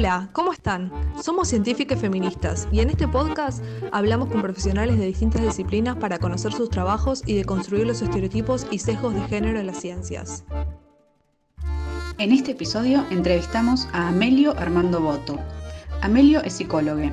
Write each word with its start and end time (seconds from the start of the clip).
Hola, 0.00 0.30
¿cómo 0.32 0.50
están? 0.50 0.90
Somos 1.22 1.48
científicas 1.48 2.00
feministas 2.00 2.66
y 2.72 2.80
en 2.80 2.88
este 2.88 3.06
podcast 3.06 3.62
hablamos 3.92 4.30
con 4.30 4.40
profesionales 4.40 4.96
de 4.96 5.04
distintas 5.04 5.42
disciplinas 5.42 5.96
para 5.96 6.18
conocer 6.18 6.54
sus 6.54 6.70
trabajos 6.70 7.22
y 7.26 7.34
deconstruir 7.34 7.86
los 7.86 8.00
estereotipos 8.00 8.66
y 8.70 8.78
sesgos 8.78 9.14
de 9.14 9.20
género 9.24 9.60
en 9.60 9.66
las 9.66 9.78
ciencias. 9.78 10.44
En 12.16 12.32
este 12.32 12.52
episodio 12.52 13.04
entrevistamos 13.10 13.88
a 13.92 14.08
Amelio 14.08 14.56
Armando 14.56 15.02
Boto. 15.02 15.38
Amelio 16.00 16.42
es 16.44 16.54
psicólogo. 16.54 17.10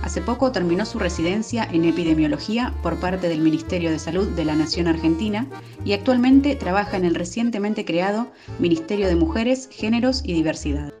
Hace 0.00 0.22
poco 0.22 0.50
terminó 0.50 0.86
su 0.86 0.98
residencia 0.98 1.68
en 1.70 1.84
epidemiología 1.84 2.72
por 2.82 2.98
parte 3.00 3.28
del 3.28 3.42
Ministerio 3.42 3.90
de 3.90 3.98
Salud 3.98 4.26
de 4.28 4.46
la 4.46 4.54
Nación 4.54 4.86
Argentina 4.86 5.46
y 5.84 5.92
actualmente 5.92 6.56
trabaja 6.56 6.96
en 6.96 7.04
el 7.04 7.16
recientemente 7.16 7.84
creado 7.84 8.28
Ministerio 8.58 9.08
de 9.08 9.16
Mujeres, 9.16 9.68
Géneros 9.70 10.22
y 10.24 10.32
Diversidad. 10.32 10.99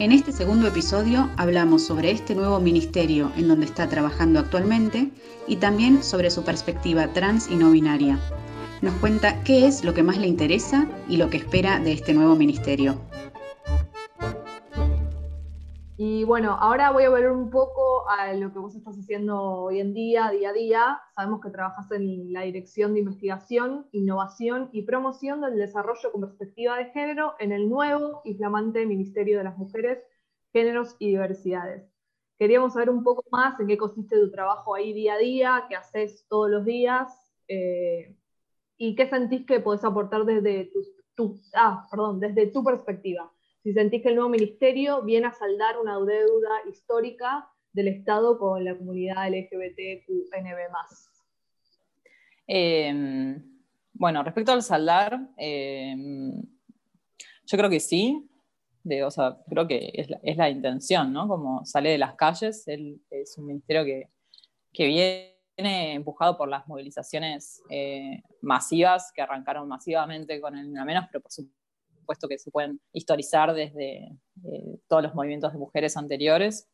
En 0.00 0.10
este 0.10 0.32
segundo 0.32 0.66
episodio 0.66 1.30
hablamos 1.36 1.86
sobre 1.86 2.10
este 2.10 2.34
nuevo 2.34 2.58
ministerio 2.58 3.30
en 3.36 3.46
donde 3.46 3.66
está 3.66 3.88
trabajando 3.88 4.40
actualmente 4.40 5.10
y 5.46 5.56
también 5.56 6.02
sobre 6.02 6.32
su 6.32 6.42
perspectiva 6.42 7.12
trans 7.12 7.48
y 7.48 7.54
no 7.54 7.70
binaria. 7.70 8.18
Nos 8.82 8.94
cuenta 8.94 9.44
qué 9.44 9.68
es 9.68 9.84
lo 9.84 9.94
que 9.94 10.02
más 10.02 10.18
le 10.18 10.26
interesa 10.26 10.88
y 11.08 11.16
lo 11.16 11.30
que 11.30 11.36
espera 11.36 11.78
de 11.78 11.92
este 11.92 12.12
nuevo 12.12 12.34
ministerio. 12.34 13.00
Y 15.96 16.24
bueno, 16.24 16.56
ahora 16.58 16.90
voy 16.90 17.04
a 17.04 17.10
volver 17.10 17.30
un 17.30 17.50
poco 17.50 18.08
a 18.08 18.32
lo 18.32 18.52
que 18.52 18.58
vos 18.58 18.74
estás 18.74 18.98
haciendo 18.98 19.40
hoy 19.40 19.78
en 19.78 19.94
día, 19.94 20.28
día 20.30 20.50
a 20.50 20.52
día. 20.52 21.00
Sabemos 21.14 21.40
que 21.40 21.50
trabajas 21.50 21.88
en 21.92 22.32
la 22.32 22.42
Dirección 22.42 22.94
de 22.94 23.00
Investigación, 23.00 23.86
Innovación 23.92 24.70
y 24.72 24.82
Promoción 24.82 25.40
del 25.40 25.56
Desarrollo 25.56 26.10
con 26.10 26.22
Perspectiva 26.22 26.78
de 26.78 26.86
Género 26.86 27.36
en 27.38 27.52
el 27.52 27.68
nuevo 27.68 28.22
y 28.24 28.34
flamante 28.34 28.84
Ministerio 28.86 29.38
de 29.38 29.44
las 29.44 29.56
Mujeres, 29.56 30.02
Géneros 30.52 30.96
y 30.98 31.10
Diversidades. 31.10 31.88
Queríamos 32.40 32.72
saber 32.72 32.90
un 32.90 33.04
poco 33.04 33.24
más 33.30 33.60
en 33.60 33.68
qué 33.68 33.78
consiste 33.78 34.18
tu 34.18 34.32
trabajo 34.32 34.74
ahí 34.74 34.92
día 34.92 35.14
a 35.14 35.18
día, 35.18 35.64
qué 35.68 35.76
haces 35.76 36.26
todos 36.28 36.50
los 36.50 36.64
días 36.64 37.30
eh, 37.46 38.16
y 38.76 38.96
qué 38.96 39.08
sentís 39.08 39.46
que 39.46 39.60
podés 39.60 39.84
aportar 39.84 40.24
desde 40.24 40.72
tu, 41.14 41.40
ah, 41.54 41.86
perdón, 41.88 42.18
desde 42.18 42.48
tu 42.48 42.64
perspectiva 42.64 43.30
si 43.64 43.72
sentís 43.72 44.02
que 44.02 44.10
el 44.10 44.16
nuevo 44.16 44.28
ministerio 44.28 45.02
viene 45.02 45.26
a 45.26 45.32
saldar 45.32 45.78
una 45.78 45.98
deuda 45.98 46.50
histórica 46.70 47.48
del 47.72 47.88
Estado 47.88 48.38
con 48.38 48.62
la 48.62 48.76
comunidad 48.76 49.26
LGBTQNB+. 49.28 50.58
Eh, 52.46 53.38
bueno, 53.94 54.22
respecto 54.22 54.52
al 54.52 54.62
saldar, 54.62 55.18
em, 55.38 56.42
yo 57.46 57.58
creo 57.58 57.70
que 57.70 57.80
sí, 57.80 58.28
o 59.02 59.10
sea, 59.10 59.38
creo 59.48 59.66
que 59.66 59.90
es 60.22 60.36
la, 60.36 60.50
intención, 60.50 61.10
¿no? 61.10 61.26
Como 61.26 61.64
sale 61.64 61.88
de 61.88 61.98
las 61.98 62.16
calles, 62.16 62.68
es 62.68 63.38
un 63.38 63.46
ministerio 63.46 63.82
que, 63.82 64.10
viene 64.76 65.94
empujado 65.94 66.36
por 66.36 66.50
las 66.50 66.68
movilizaciones 66.68 67.62
eh, 67.70 68.22
masivas 68.42 69.10
que 69.14 69.22
arrancaron 69.22 69.66
masivamente 69.66 70.38
con 70.38 70.54
el 70.54 70.68
menos, 70.68 71.06
pero 71.10 71.22
por 71.22 71.32
supuesto 71.32 71.63
puesto 72.04 72.28
que 72.28 72.38
se 72.38 72.50
pueden 72.50 72.80
historizar 72.92 73.52
desde 73.54 74.12
eh, 74.44 74.78
todos 74.88 75.02
los 75.02 75.14
movimientos 75.14 75.52
de 75.52 75.58
mujeres 75.58 75.96
anteriores, 75.96 76.68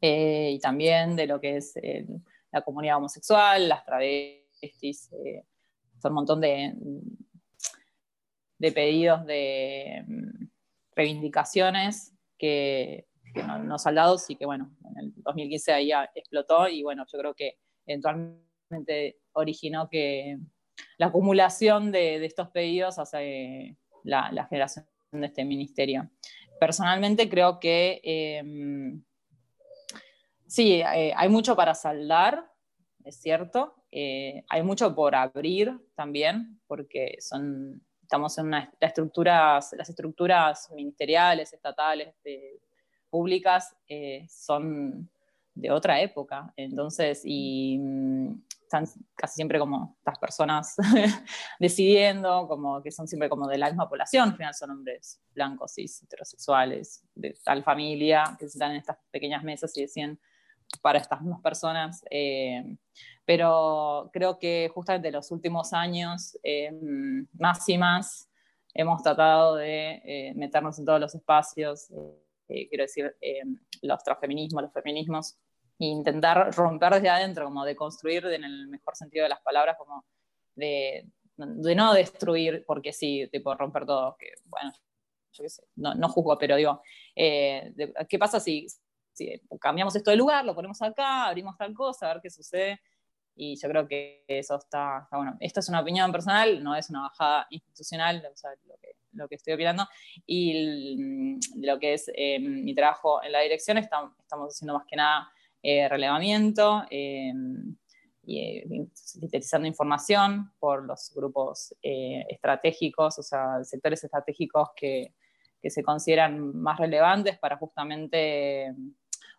eh, 0.00 0.52
y 0.52 0.60
también 0.60 1.16
de 1.16 1.26
lo 1.26 1.40
que 1.40 1.56
es 1.56 1.76
eh, 1.76 2.06
la 2.52 2.62
comunidad 2.62 2.96
homosexual, 2.96 3.68
las 3.68 3.84
travestis, 3.84 5.10
son 6.00 6.12
un 6.12 6.14
montón 6.14 6.40
de, 6.40 6.74
de 8.58 8.72
pedidos 8.72 9.26
de 9.26 10.04
mm, 10.06 10.46
reivindicaciones 10.94 12.14
que, 12.38 13.06
no, 13.64 13.78
saldados 13.78 14.30
y 14.30 14.36
que 14.36 14.46
bueno, 14.46 14.74
en 14.90 14.98
el 14.98 15.12
2015 15.16 15.72
ahí 15.72 15.90
explotó 16.14 16.68
y 16.68 16.82
bueno, 16.82 17.04
yo 17.12 17.18
creo 17.18 17.34
que 17.34 17.58
eventualmente 17.86 19.18
originó 19.32 19.88
que 19.88 20.38
la 20.96 21.06
acumulación 21.06 21.92
de 21.92 22.24
estos 22.24 22.48
pedidos 22.48 22.98
hace 22.98 23.76
la, 24.08 24.46
generación 24.48 24.86
de 25.12 25.26
este 25.26 25.44
ministerio. 25.44 26.08
Personalmente 26.58 27.28
creo 27.28 27.60
que 27.60 28.00
em, 28.02 29.02
sí, 30.46 30.80
eh, 30.80 31.12
hay 31.16 31.28
mucho 31.28 31.54
para 31.54 31.74
saldar, 31.74 32.50
es 33.04 33.20
cierto, 33.20 33.74
eh, 33.90 34.44
hay 34.48 34.62
mucho 34.62 34.94
por 34.94 35.14
abrir 35.14 35.78
también, 35.94 36.60
porque 36.66 37.16
son, 37.20 37.80
estamos 38.02 38.36
en 38.38 38.46
una, 38.46 38.72
estructuras, 38.80 39.74
las 39.76 39.88
estructuras 39.88 40.70
ministeriales, 40.74 41.52
estatales, 41.52 42.14
públicas, 43.10 43.74
eh, 43.88 44.26
son 44.28 45.08
de 45.54 45.70
otra 45.70 46.00
época. 46.00 46.52
Entonces, 46.56 47.22
y 47.24 47.78
mm, 47.78 48.42
están 48.68 48.86
casi 49.14 49.34
siempre 49.34 49.58
como 49.58 49.96
estas 49.98 50.18
personas 50.18 50.76
decidiendo, 51.58 52.46
como 52.46 52.82
que 52.82 52.92
son 52.92 53.08
siempre 53.08 53.28
como 53.28 53.48
de 53.48 53.58
la 53.58 53.68
misma 53.68 53.88
población, 53.88 54.30
al 54.30 54.36
final 54.36 54.54
son 54.54 54.70
hombres 54.70 55.20
blancos, 55.32 55.72
cis, 55.74 56.02
heterosexuales, 56.02 57.02
de 57.14 57.34
tal 57.44 57.64
familia, 57.64 58.36
que 58.38 58.48
se 58.48 58.62
en 58.62 58.72
estas 58.72 58.98
pequeñas 59.10 59.42
mesas 59.42 59.76
y 59.76 59.82
deciden 59.82 60.20
para 60.82 60.98
estas 60.98 61.20
mismas 61.22 61.40
personas. 61.40 62.04
Eh, 62.10 62.76
pero 63.24 64.10
creo 64.12 64.38
que 64.38 64.70
justamente 64.74 65.08
en 65.08 65.14
los 65.14 65.30
últimos 65.30 65.72
años, 65.72 66.38
eh, 66.42 66.72
más 67.32 67.68
y 67.68 67.78
más, 67.78 68.30
hemos 68.74 69.02
tratado 69.02 69.56
de 69.56 70.02
eh, 70.04 70.34
meternos 70.36 70.78
en 70.78 70.84
todos 70.84 71.00
los 71.00 71.14
espacios, 71.14 71.88
quiero 72.46 72.84
decir, 72.84 73.14
los 73.82 74.02
transfeminismos, 74.02 74.62
los 74.62 74.72
feminismos, 74.72 75.36
intentar 75.78 76.54
romper 76.54 76.94
desde 76.94 77.08
adentro, 77.08 77.44
como 77.44 77.64
de 77.64 77.76
construir 77.76 78.26
en 78.26 78.44
el 78.44 78.68
mejor 78.68 78.96
sentido 78.96 79.24
de 79.24 79.28
las 79.28 79.40
palabras, 79.40 79.76
como 79.78 80.04
de, 80.54 81.06
de 81.36 81.74
no 81.74 81.94
destruir, 81.94 82.64
porque 82.66 82.92
sí, 82.92 83.28
tipo 83.30 83.54
romper 83.54 83.86
todo, 83.86 84.16
que 84.18 84.32
bueno, 84.44 84.72
yo 85.32 85.44
qué 85.44 85.50
sé, 85.50 85.62
no, 85.76 85.94
no 85.94 86.08
juzgo, 86.08 86.36
pero 86.36 86.56
digo, 86.56 86.82
eh, 87.14 87.72
¿qué 88.08 88.18
pasa 88.18 88.40
si, 88.40 88.66
si, 89.12 89.40
cambiamos 89.60 89.94
esto 89.94 90.10
de 90.10 90.16
lugar, 90.16 90.44
lo 90.44 90.54
ponemos 90.54 90.82
acá, 90.82 91.26
abrimos 91.26 91.56
tal 91.56 91.72
cosa, 91.74 92.10
a 92.10 92.14
ver 92.14 92.22
qué 92.22 92.30
sucede? 92.30 92.80
Y 93.40 93.54
yo 93.54 93.68
creo 93.68 93.86
que 93.86 94.24
eso 94.26 94.56
está, 94.56 95.06
bueno. 95.12 95.36
Esto 95.38 95.60
es 95.60 95.68
una 95.68 95.80
opinión 95.80 96.10
personal, 96.10 96.60
no 96.60 96.74
es 96.74 96.90
una 96.90 97.02
bajada 97.02 97.46
institucional, 97.50 98.26
o 98.32 98.36
sea, 98.36 98.50
lo, 98.66 98.76
que, 98.78 98.96
lo 99.12 99.28
que 99.28 99.36
estoy 99.36 99.54
opinando. 99.54 99.86
Y 100.26 101.38
lo 101.64 101.78
que 101.78 101.92
es 101.92 102.10
eh, 102.16 102.40
mi 102.40 102.74
trabajo 102.74 103.22
en 103.22 103.30
la 103.30 103.38
dirección, 103.38 103.78
estamos 103.78 104.12
haciendo 104.28 104.74
más 104.74 104.84
que 104.86 104.96
nada 104.96 105.32
eh, 105.60 105.88
relevamiento 105.88 106.84
eh, 106.88 107.32
y 108.22 108.38
eh, 108.38 108.86
sintetizando 108.92 109.66
información 109.66 110.52
por 110.60 110.84
los 110.84 111.12
grupos 111.12 111.74
estratégicos, 111.82 113.18
o 113.18 113.22
sea, 113.24 113.64
sectores 113.64 114.04
estratégicos 114.04 114.68
que, 114.76 115.14
que, 115.60 115.70
se 115.70 115.82
consideran 115.82 116.56
más 116.56 116.78
relevantes 116.78 117.38
para 117.38 117.56
justamente 117.56 118.72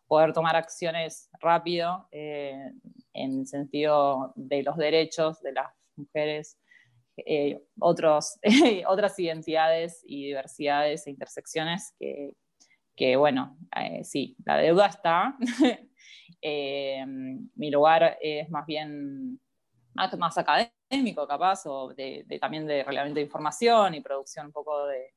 poder 0.08 0.34
tomar 0.34 0.58
acciones 0.58 1.30
rápido 1.40 2.10
en 2.12 2.82
el 3.14 3.48
sentido 3.48 4.34
de 4.36 4.64
los 4.64 4.76
derechos 4.76 5.42
de 5.42 5.54
las 5.54 5.68
mujeres, 5.96 6.58
otros, 7.80 8.40
otras 8.88 9.18
identidades 9.20 10.04
y 10.06 10.26
diversidades 10.26 11.08
e 11.08 11.12
intersecciones 11.12 11.96
que 11.98 13.16
bueno, 13.16 13.58
sí, 14.04 14.36
la 14.44 14.58
deuda 14.58 14.88
está, 14.88 15.38
Eh, 16.42 17.06
mi 17.56 17.70
lugar 17.70 18.18
es 18.22 18.50
más 18.50 18.66
bien 18.66 19.40
más, 20.18 20.38
académico, 20.38 21.28
capaz, 21.28 21.66
o 21.66 21.94
de, 21.94 22.26
también 22.40 22.66
de 22.66 22.84
relevamiento 22.84 23.20
de 23.20 23.26
información 23.26 23.96
y 23.96 24.02
producción 24.02 24.48
un 24.48 24.52
poco 24.52 24.86
de, 24.88 25.14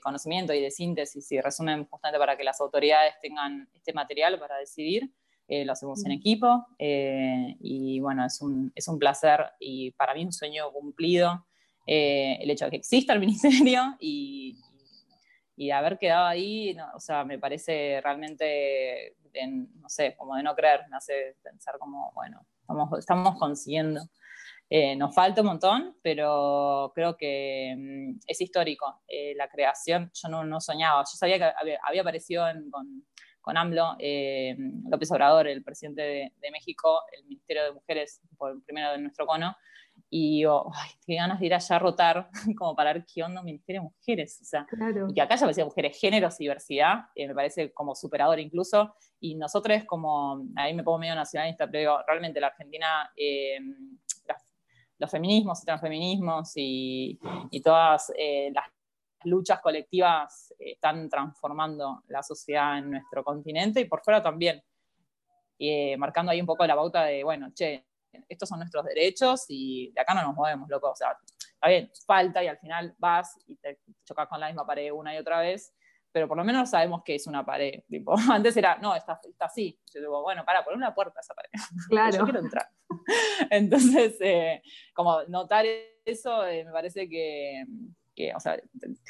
conocimiento 0.00 0.54
y 0.54 0.60
de 0.60 0.70
síntesis 0.70 1.30
y 1.32 1.40
resumen 1.40 1.84
justamente 1.86 2.18
para 2.18 2.36
que 2.36 2.44
las 2.44 2.60
autoridades 2.60 3.14
tengan 3.20 3.68
este 3.74 3.92
material 3.92 4.38
para 4.38 4.56
decidir. 4.56 5.10
Eh, 5.46 5.64
lo 5.64 5.72
hacemos 5.72 6.02
en 6.06 6.12
equipo 6.12 6.64
eh, 6.78 7.56
y 7.60 8.00
bueno, 8.00 8.24
es 8.24 8.40
un, 8.40 8.72
es 8.74 8.88
un, 8.88 8.98
placer 8.98 9.44
y 9.60 9.90
para 9.90 10.14
mí 10.14 10.24
un 10.24 10.32
sueño 10.32 10.72
cumplido 10.72 11.44
el 11.86 12.48
hecho 12.48 12.64
de 12.64 12.70
que 12.70 12.76
exista 12.78 13.12
el 13.12 13.20
ministerio 13.26 13.94
y, 14.00 14.56
y 15.56 15.70
haber 15.70 15.98
quedado 15.98 16.26
ahí, 16.26 16.76
o 16.94 17.00
sea, 17.00 17.24
me 17.24 17.38
parece 17.38 18.00
realmente, 18.02 19.16
no 19.46 19.88
sé, 19.88 20.14
como 20.16 20.36
de 20.36 20.42
no 20.42 20.54
creer, 20.54 20.82
me 20.90 20.96
hace 20.96 21.36
pensar 21.42 21.78
como, 21.78 22.12
bueno, 22.14 22.46
estamos, 22.60 22.98
estamos 22.98 23.38
consiguiendo. 23.38 24.00
Eh, 24.70 24.96
nos 24.96 25.14
falta 25.14 25.42
un 25.42 25.48
montón, 25.48 25.96
pero 26.02 26.90
creo 26.94 27.16
que 27.16 27.74
mm, 27.76 28.20
es 28.26 28.40
histórico. 28.40 29.02
Eh, 29.06 29.34
la 29.36 29.48
creación, 29.48 30.10
yo 30.14 30.28
no, 30.28 30.44
no, 30.44 30.60
soñaba, 30.60 31.02
yo 31.02 31.16
sabía 31.16 31.38
que 31.38 31.52
había, 31.84 32.00
aparecido 32.00 32.44
con, 32.70 33.04
con, 33.40 33.56
AMLO, 33.56 33.96
eh, 33.98 34.56
López 34.88 35.10
Obrador, 35.12 35.46
el 35.48 35.62
presidente 35.62 36.02
de, 36.02 36.32
de, 36.36 36.50
México, 36.50 37.02
el 37.12 37.24
Ministerio 37.24 37.64
de 37.64 37.72
Mujeres, 37.72 38.22
por 38.38 38.64
primero 38.64 38.92
de 38.92 38.98
nuestro 38.98 39.26
cono, 39.26 39.54
y 40.10 40.36
digo, 40.38 40.70
ay, 40.74 40.90
qué 41.04 41.16
ganas 41.16 41.40
de 41.40 41.46
ir 41.46 41.54
allá 41.54 41.76
a 41.76 41.78
rotar, 41.78 42.30
como 42.58 42.74
para 42.76 42.92
ver 42.92 43.04
qué 43.04 43.22
onda 43.22 43.40
un 43.40 43.46
Ministerio 43.46 43.82
de 43.82 43.88
Mujeres, 43.88 44.38
o 44.40 44.44
sea, 44.44 44.66
y 45.08 45.14
que 45.14 45.20
acá 45.20 45.36
ya 45.36 45.46
decía 45.46 45.64
mujeres, 45.64 45.98
géneros 45.98 46.40
y 46.40 46.44
diversidad, 46.44 47.06
eh, 47.14 47.26
me 47.26 47.34
parece 47.34 47.72
como 47.72 47.94
superador 47.94 48.38
incluso, 48.38 48.94
y 49.20 49.34
nosotros 49.34 49.82
como, 49.86 50.46
ahí 50.56 50.74
me 50.74 50.84
pongo 50.84 50.98
medio 50.98 51.14
nacionalista, 51.14 51.66
pero 51.66 51.78
digo, 51.78 51.98
realmente 52.06 52.40
la 52.40 52.48
Argentina, 52.48 53.10
eh, 53.16 53.58
los 54.98 55.10
feminismos 55.10 55.60
y 55.62 55.66
transfeminismos 55.66 56.52
y, 56.54 57.18
y 57.50 57.60
todas 57.60 58.12
eh, 58.16 58.52
las 58.54 58.66
luchas 59.24 59.60
colectivas 59.60 60.54
están 60.58 61.08
transformando 61.08 62.04
la 62.08 62.22
sociedad 62.22 62.78
en 62.78 62.92
nuestro 62.92 63.24
continente 63.24 63.80
y 63.80 63.86
por 63.86 64.02
fuera 64.02 64.22
también, 64.22 64.62
marcando 65.98 66.30
ahí 66.30 66.40
un 66.40 66.46
poco 66.46 66.64
la 66.66 66.76
pauta 66.76 67.04
de, 67.04 67.24
bueno, 67.24 67.50
che, 67.52 67.86
estos 68.28 68.48
son 68.48 68.58
nuestros 68.58 68.84
derechos 68.84 69.44
y 69.48 69.90
de 69.92 70.00
acá 70.00 70.14
no 70.14 70.22
nos 70.22 70.34
movemos, 70.34 70.68
loco. 70.68 70.90
O 70.90 70.94
sea, 70.94 71.16
está 71.38 71.68
bien, 71.68 71.90
falta 72.06 72.42
y 72.42 72.48
al 72.48 72.58
final 72.58 72.94
vas 72.98 73.38
y 73.46 73.56
te 73.56 73.80
chocas 74.04 74.28
con 74.28 74.40
la 74.40 74.46
misma 74.46 74.66
pared 74.66 74.92
una 74.92 75.14
y 75.14 75.18
otra 75.18 75.40
vez, 75.40 75.74
pero 76.12 76.28
por 76.28 76.36
lo 76.36 76.44
menos 76.44 76.70
sabemos 76.70 77.02
que 77.04 77.16
es 77.16 77.26
una 77.26 77.44
pared. 77.44 77.82
Tipo, 77.88 78.14
antes 78.30 78.56
era, 78.56 78.78
no, 78.78 78.94
está, 78.94 79.20
está 79.28 79.46
así. 79.46 79.80
Yo 79.92 80.00
digo, 80.00 80.22
bueno, 80.22 80.44
para, 80.44 80.64
poner 80.64 80.76
una 80.76 80.94
puerta 80.94 81.18
a 81.18 81.20
esa 81.20 81.34
pared. 81.34 81.50
Claro. 81.88 82.18
Yo 82.18 82.24
quiero 82.24 82.38
entrar. 82.40 82.68
Entonces, 83.50 84.16
eh, 84.20 84.62
como 84.94 85.22
notar 85.24 85.66
eso, 86.04 86.46
eh, 86.46 86.64
me 86.64 86.70
parece 86.70 87.08
que, 87.08 87.64
que, 88.14 88.32
o 88.34 88.40
sea, 88.40 88.60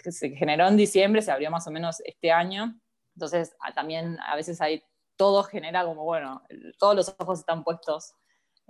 que 0.02 0.12
se 0.12 0.30
generó 0.30 0.66
en 0.66 0.76
diciembre, 0.76 1.20
se 1.20 1.30
abrió 1.30 1.50
más 1.50 1.66
o 1.66 1.70
menos 1.70 2.00
este 2.04 2.32
año. 2.32 2.74
Entonces, 3.14 3.54
también 3.74 4.18
a 4.26 4.34
veces 4.34 4.60
hay 4.60 4.82
todo 5.16 5.42
genera 5.44 5.84
como, 5.84 6.04
bueno, 6.04 6.42
todos 6.78 6.96
los 6.96 7.14
ojos 7.18 7.40
están 7.40 7.64
puestos 7.64 8.14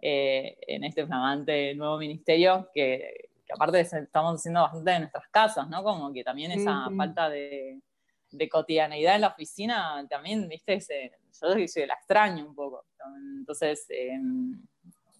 eh, 0.00 0.56
en 0.66 0.84
este 0.84 1.06
flamante 1.06 1.74
nuevo 1.74 1.98
ministerio 1.98 2.68
que, 2.74 3.30
aparte 3.52 3.80
estamos 3.80 4.40
haciendo 4.40 4.62
bastante 4.62 4.90
de 4.90 4.98
nuestras 5.00 5.28
casas, 5.28 5.68
¿no? 5.68 5.82
Como 5.82 6.12
que 6.12 6.24
también 6.24 6.52
esa 6.52 6.88
falta 6.96 7.28
de, 7.28 7.80
cotidianeidad 8.50 9.14
en 9.14 9.20
la 9.20 9.28
oficina 9.28 10.04
también, 10.10 10.48
viste, 10.48 10.78
yo 10.78 11.68
soy 11.68 11.86
la 11.86 11.94
extraño 11.94 12.46
un 12.46 12.54
poco. 12.54 12.84
Entonces, 13.38 13.86
em, 13.90 14.60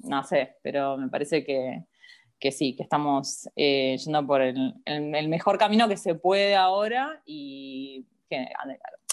no 0.01 0.23
sé, 0.25 0.57
pero 0.63 0.97
me 0.97 1.09
parece 1.09 1.45
que, 1.45 1.85
sí, 2.51 2.75
que 2.77 2.83
estamos 2.83 3.49
eh, 3.57 3.97
yendo 3.97 4.27
por 4.27 4.43
el, 4.43 4.75
mejor 5.29 5.59
camino 5.59 5.89
que 5.89 5.97
se 5.97 6.15
puede 6.15 6.57
ahora 6.57 7.23
y 7.25 8.05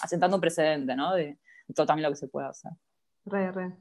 asentando 0.02 0.38
un 0.38 0.42
precedente, 0.42 0.96
¿no? 0.96 1.14
De, 1.14 1.38
de 1.68 1.74
todo 1.76 1.86
también 1.86 2.04
lo 2.04 2.10
que 2.10 2.20
se 2.20 2.28
puede 2.28 2.48
hacer. 2.48 2.72
Re, 3.26 3.52
re. 3.52 3.72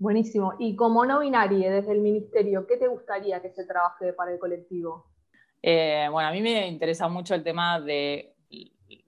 Buenísimo. 0.00 0.54
Y 0.58 0.74
como 0.76 1.04
no 1.04 1.20
binaria 1.20 1.70
desde 1.70 1.92
el 1.92 2.00
ministerio, 2.00 2.66
¿qué 2.66 2.78
te 2.78 2.88
gustaría 2.88 3.42
que 3.42 3.50
se 3.50 3.66
trabaje 3.66 4.14
para 4.14 4.32
el 4.32 4.38
colectivo? 4.38 5.10
Eh, 5.60 6.08
bueno, 6.10 6.30
a 6.30 6.32
mí 6.32 6.40
me 6.40 6.66
interesa 6.66 7.06
mucho 7.06 7.34
el 7.34 7.44
tema 7.44 7.78
de 7.78 8.34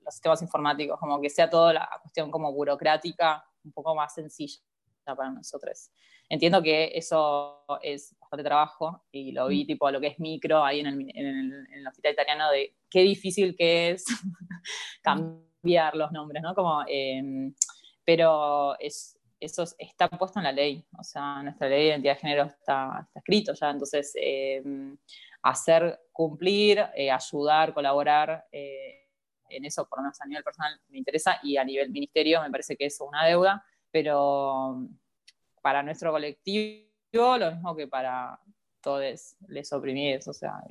los 0.05 0.13
sistemas 0.13 0.43
informáticos, 0.43 1.01
como 1.01 1.19
que 1.19 1.31
sea 1.31 1.49
toda 1.49 1.73
la 1.73 1.89
cuestión 2.03 2.31
como 2.31 2.53
burocrática 2.53 3.43
un 3.65 3.73
poco 3.73 3.95
más 3.95 4.13
sencilla 4.13 4.61
para 5.03 5.31
nosotros. 5.31 5.91
Entiendo 6.29 6.63
que 6.63 6.93
eso 6.95 7.65
es 7.81 8.15
bastante 8.21 8.45
trabajo 8.45 9.03
y 9.11 9.33
lo 9.33 9.49
vi 9.49 9.65
mm. 9.65 9.67
tipo 9.69 9.91
lo 9.91 9.99
que 9.99 10.09
es 10.09 10.21
micro 10.21 10.63
ahí 10.63 10.81
en 10.81 10.89
el, 10.89 11.87
hospital 11.87 12.13
italiano 12.13 12.51
de 12.51 12.77
qué 12.91 13.01
difícil 13.01 13.57
que 13.57 13.93
es 13.93 14.05
cambiar 15.03 15.97
los 15.97 16.13
nombres, 16.13 16.43
¿no? 16.43 16.55
Como, 16.55 16.85
eh, 16.87 17.51
pero 18.05 18.79
es, 18.79 19.19
eso 19.45 19.65
está 19.77 20.09
puesto 20.09 20.39
en 20.39 20.45
la 20.45 20.53
ley, 20.53 20.85
o 20.97 21.03
sea, 21.03 21.43
nuestra 21.43 21.69
ley 21.69 21.81
de 21.81 21.87
identidad 21.89 22.15
de 22.15 22.21
género 22.21 22.45
está, 22.45 23.09
escrito 23.13 23.53
ya, 23.55 23.71
entonces 23.71 24.13
eh, 24.15 24.63
hacer 25.43 26.01
cumplir, 26.13 26.85
eh, 26.95 27.11
ayudar, 27.11 27.75
colaborar 27.75 28.47
eh, 28.53 29.09
en 29.49 29.65
eso, 29.65 29.89
por 29.89 29.99
lo 29.99 30.05
menos 30.05 30.21
a 30.21 30.27
nivel 30.27 30.45
personal, 30.45 30.81
me 30.89 30.99
interesa 30.99 31.41
y 31.43 31.57
a 31.57 31.65
nivel 31.65 31.91
ministerio 31.91 32.41
me 32.41 32.51
parece 32.51 32.77
que 32.77 32.87
es 32.87 33.01
una 33.01 33.27
deuda, 33.27 33.65
pero 33.91 34.87
para 35.61 35.83
nuestro 35.83 36.13
colectivo, 36.13 36.87
lo 37.13 37.51
mismo 37.51 37.75
que 37.75 37.89
para 37.89 38.39
todos 38.81 39.37
les 39.49 39.73
oprimidos, 39.73 40.29
o 40.29 40.33
sea, 40.33 40.63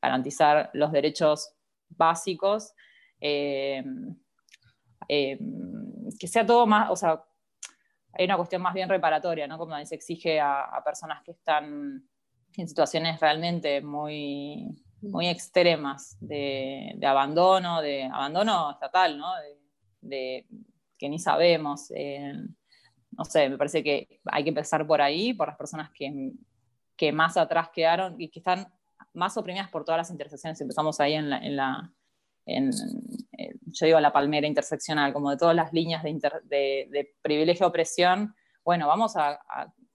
garantizar 0.00 0.70
los 0.72 0.92
derechos 0.92 1.52
básicos, 1.88 2.72
que 3.20 3.84
sea 6.26 6.44
todo 6.44 6.66
más, 6.66 6.90
o 6.90 6.96
sea, 6.96 7.22
hay 8.18 8.24
una 8.24 8.36
cuestión 8.36 8.62
más 8.62 8.74
bien 8.74 8.88
reparatoria, 8.88 9.46
¿no? 9.46 9.58
Como 9.58 9.76
se 9.84 9.94
exige 9.94 10.40
a, 10.40 10.82
personas 10.84 11.22
que 11.22 11.32
están 11.32 12.08
en 12.56 12.68
situaciones 12.68 13.20
realmente 13.20 13.80
muy, 13.80 14.82
muy 15.02 15.28
extremas 15.28 16.16
de, 16.20 16.98
abandono, 17.06 17.82
de 17.82 18.04
abandono 18.04 18.70
estatal, 18.70 19.18
¿no? 19.18 19.32
De, 20.00 20.46
que 20.98 21.08
ni 21.08 21.18
sabemos. 21.18 21.90
Eh, 21.94 22.32
no 23.10 23.24
sé, 23.24 23.48
me 23.48 23.58
parece 23.58 23.82
que 23.82 24.20
hay 24.26 24.42
que 24.42 24.50
empezar 24.50 24.86
por 24.86 25.02
ahí, 25.02 25.34
por 25.34 25.48
las 25.48 25.56
personas 25.56 25.90
que, 25.90 26.32
que 26.96 27.12
más 27.12 27.36
atrás 27.36 27.70
quedaron 27.72 28.20
y 28.20 28.28
que 28.28 28.40
están 28.40 28.66
más 29.12 29.36
oprimidas 29.36 29.70
por 29.70 29.84
todas 29.84 29.98
las 29.98 30.10
intersecciones. 30.10 30.60
Empezamos 30.60 31.00
ahí 31.00 31.14
en 31.14 31.56
la 31.56 31.92
en, 32.46 32.70
yo 33.66 33.86
digo 33.86 34.00
la 34.00 34.12
palmera 34.12 34.46
interseccional, 34.46 35.12
como 35.12 35.30
de 35.30 35.36
todas 35.36 35.54
las 35.54 35.72
líneas 35.72 36.02
de, 36.02 37.14
privilegio-opresión, 37.22 38.34
bueno, 38.64 38.88
vamos 38.88 39.16
a, 39.16 39.38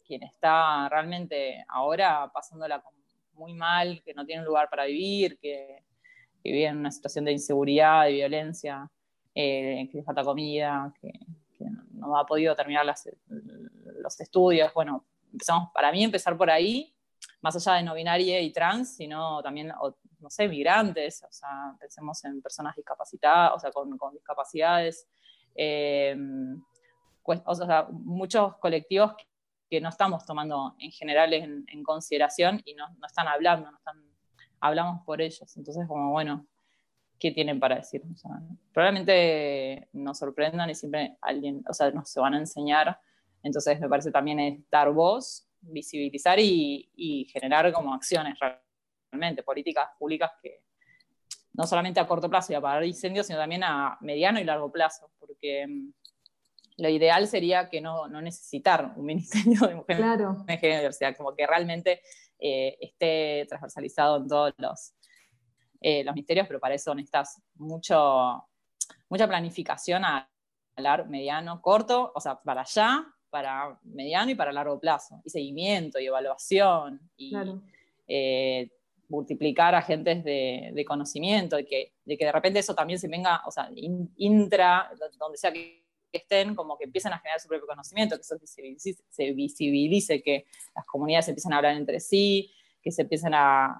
quien 0.06 0.24
está 0.24 0.90
realmente 0.90 1.64
ahora 1.70 2.30
pasándola 2.34 2.84
muy 3.34 3.54
mal, 3.54 4.02
que 4.04 4.14
no 4.14 4.26
tiene 4.26 4.42
un 4.42 4.48
lugar 4.48 4.70
para 4.70 4.86
vivir, 4.86 5.40
que, 5.40 5.84
vive 6.44 6.66
en 6.66 6.78
una 6.78 6.92
situación 6.92 7.26
de 7.26 7.34
inseguridad, 7.34 8.06
de 8.06 8.14
violencia, 8.14 8.90
eh, 9.36 9.88
que 9.92 10.00
le 10.00 10.04
falta 10.04 10.24
comida, 10.24 10.94
que, 11.00 11.12
no 11.94 12.18
ha 12.18 12.26
podido 12.26 12.56
terminar 12.56 12.84
los 12.84 14.20
estudios. 14.20 14.74
Bueno, 14.74 15.06
empezamos, 15.32 15.70
para 15.72 15.92
mí 15.92 16.04
empezar 16.04 16.36
por 16.36 16.50
ahí, 16.50 16.96
más 17.42 17.56
allá 17.56 17.78
de 17.78 17.84
no 17.84 17.94
binaria 17.94 18.42
y 18.42 18.52
trans, 18.52 18.96
sino 18.96 19.44
también 19.44 19.72
no 20.22 20.30
sé, 20.30 20.48
migrantes, 20.48 21.24
o 21.24 21.32
sea, 21.32 21.76
pensemos 21.80 22.24
en 22.26 22.42
personas 22.42 22.76
discapacitadas, 22.76 23.54
o 23.56 23.60
sea, 23.60 23.72
con, 23.72 23.98
discapacidades, 24.14 25.08
eh, 25.56 26.16
pues, 27.24 27.42
o 27.46 27.56
sea, 27.56 27.88
muchos 27.92 28.58
colectivos 28.58 29.14
que 29.70 29.80
no 29.80 29.90
estamos 29.90 30.26
tomando 30.26 30.76
en 30.80 30.92
general 30.92 31.34
en, 31.34 31.84
consideración 31.84 32.62
y 32.66 32.74
no, 32.74 32.86
están 33.06 33.28
hablando, 33.28 33.72
no 33.72 33.78
están, 33.78 34.04
hablamos 34.60 35.04
por 35.06 35.22
ellos. 35.22 35.56
Entonces, 35.56 35.88
como, 35.88 36.12
bueno, 36.12 36.46
¿qué 37.18 37.32
tienen 37.32 37.60
para 37.60 37.78
decir? 37.78 38.02
probablemente 38.74 39.88
nos 39.94 40.20
sorprendan 40.20 40.70
y 40.70 40.76
siempre 40.76 41.18
alguien, 41.22 41.64
o 41.70 41.74
sea, 41.74 41.90
nos 41.92 42.10
se 42.10 42.20
van 42.20 42.34
a 42.34 42.40
enseñar. 42.40 43.00
Entonces, 43.44 43.80
me 43.80 43.88
parece 43.88 44.12
también 44.12 44.40
es 44.40 44.70
dar 44.70 44.92
voz, 44.92 45.48
visibilizar 45.62 46.38
y, 46.40 46.90
y 46.96 47.26
generar 47.26 47.72
como 47.72 47.94
acciones 47.94 48.38
políticas 49.46 49.90
públicas 49.98 50.32
que 50.42 50.64
no 51.54 51.68
solamente 51.68 52.00
a 52.00 52.08
corto 52.08 52.30
plazo 52.30 52.54
y 52.54 52.56
a 52.56 52.62
parar 52.62 52.86
incendios, 52.86 53.28
sino 53.28 53.40
también 53.40 53.64
a 53.64 53.98
mediano 54.02 54.40
y 54.40 54.44
largo 54.44 54.72
plazo, 54.72 55.12
porque 55.20 55.68
mm, 55.68 55.94
lo 56.78 56.90
ideal 56.90 57.28
sería 57.28 57.70
que 57.70 57.82
no, 57.82 58.08
no 58.08 58.22
necesitar 58.22 58.94
un 58.96 59.06
ministerio 59.06 59.68
de 59.68 59.76
mujeres 59.76 60.02
claro. 60.02 60.44
de 60.48 60.58
diversidad, 60.58 61.16
como 61.16 61.36
que 61.36 61.46
realmente 61.46 62.02
eh, 62.40 62.78
esté 62.80 63.46
transversalizado 63.48 64.18
en 64.18 64.28
todos 64.28 64.54
los, 64.58 64.94
eh, 65.82 66.04
los 66.04 66.14
ministerios, 66.16 66.48
pero 66.48 66.60
para 66.60 66.76
eso 66.76 66.96
necesitas 66.96 67.42
mucho, 67.56 68.48
mucha 69.10 69.28
planificación 69.28 70.06
a 70.06 70.28
largo, 70.78 71.10
mediano, 71.10 71.62
corto, 71.62 72.12
o 72.16 72.20
sea, 72.20 72.42
para 72.42 72.62
allá, 72.62 73.06
para 73.30 73.80
mediano 73.84 74.32
y 74.32 74.36
para 74.36 74.52
largo 74.52 74.80
plazo, 74.80 75.22
y 75.24 75.30
seguimiento 75.30 76.00
y 76.00 76.08
evaluación, 76.08 77.00
y 77.16 77.34
eh, 78.08 78.72
multiplicar 79.12 79.76
agentes 79.76 80.24
de, 80.24 80.72
de 80.74 80.86
conocimiento, 80.86 81.60
y 81.60 81.66
que, 81.66 81.94
de 82.06 82.18
que 82.18 82.26
de 82.26 82.32
repente 82.32 82.60
eso 82.60 82.74
también 82.74 82.98
se 82.98 83.10
venga, 83.10 83.42
o 83.46 83.52
sea, 83.52 83.70
intra, 84.16 84.90
donde 85.20 85.38
sea 85.38 85.52
que 85.52 85.86
estén, 86.12 86.56
como 86.56 86.78
que 86.78 86.86
empiecen 86.86 87.14
a 87.14 87.20
generar 87.20 87.40
su 87.40 87.48
propio 87.48 87.68
conocimiento, 87.68 88.16
que 88.16 88.22
eso 88.22 88.36
se 89.10 89.34
visibilice, 89.34 90.24
que 90.24 90.46
las 90.74 90.86
comunidades 90.86 91.28
empiecen 91.28 91.54
a 91.54 91.58
hablar 91.58 91.76
entre 91.76 92.00
sí, 92.00 92.54
que 92.82 92.92
se 92.92 93.04
empiecen 93.04 93.34
a, 93.34 93.78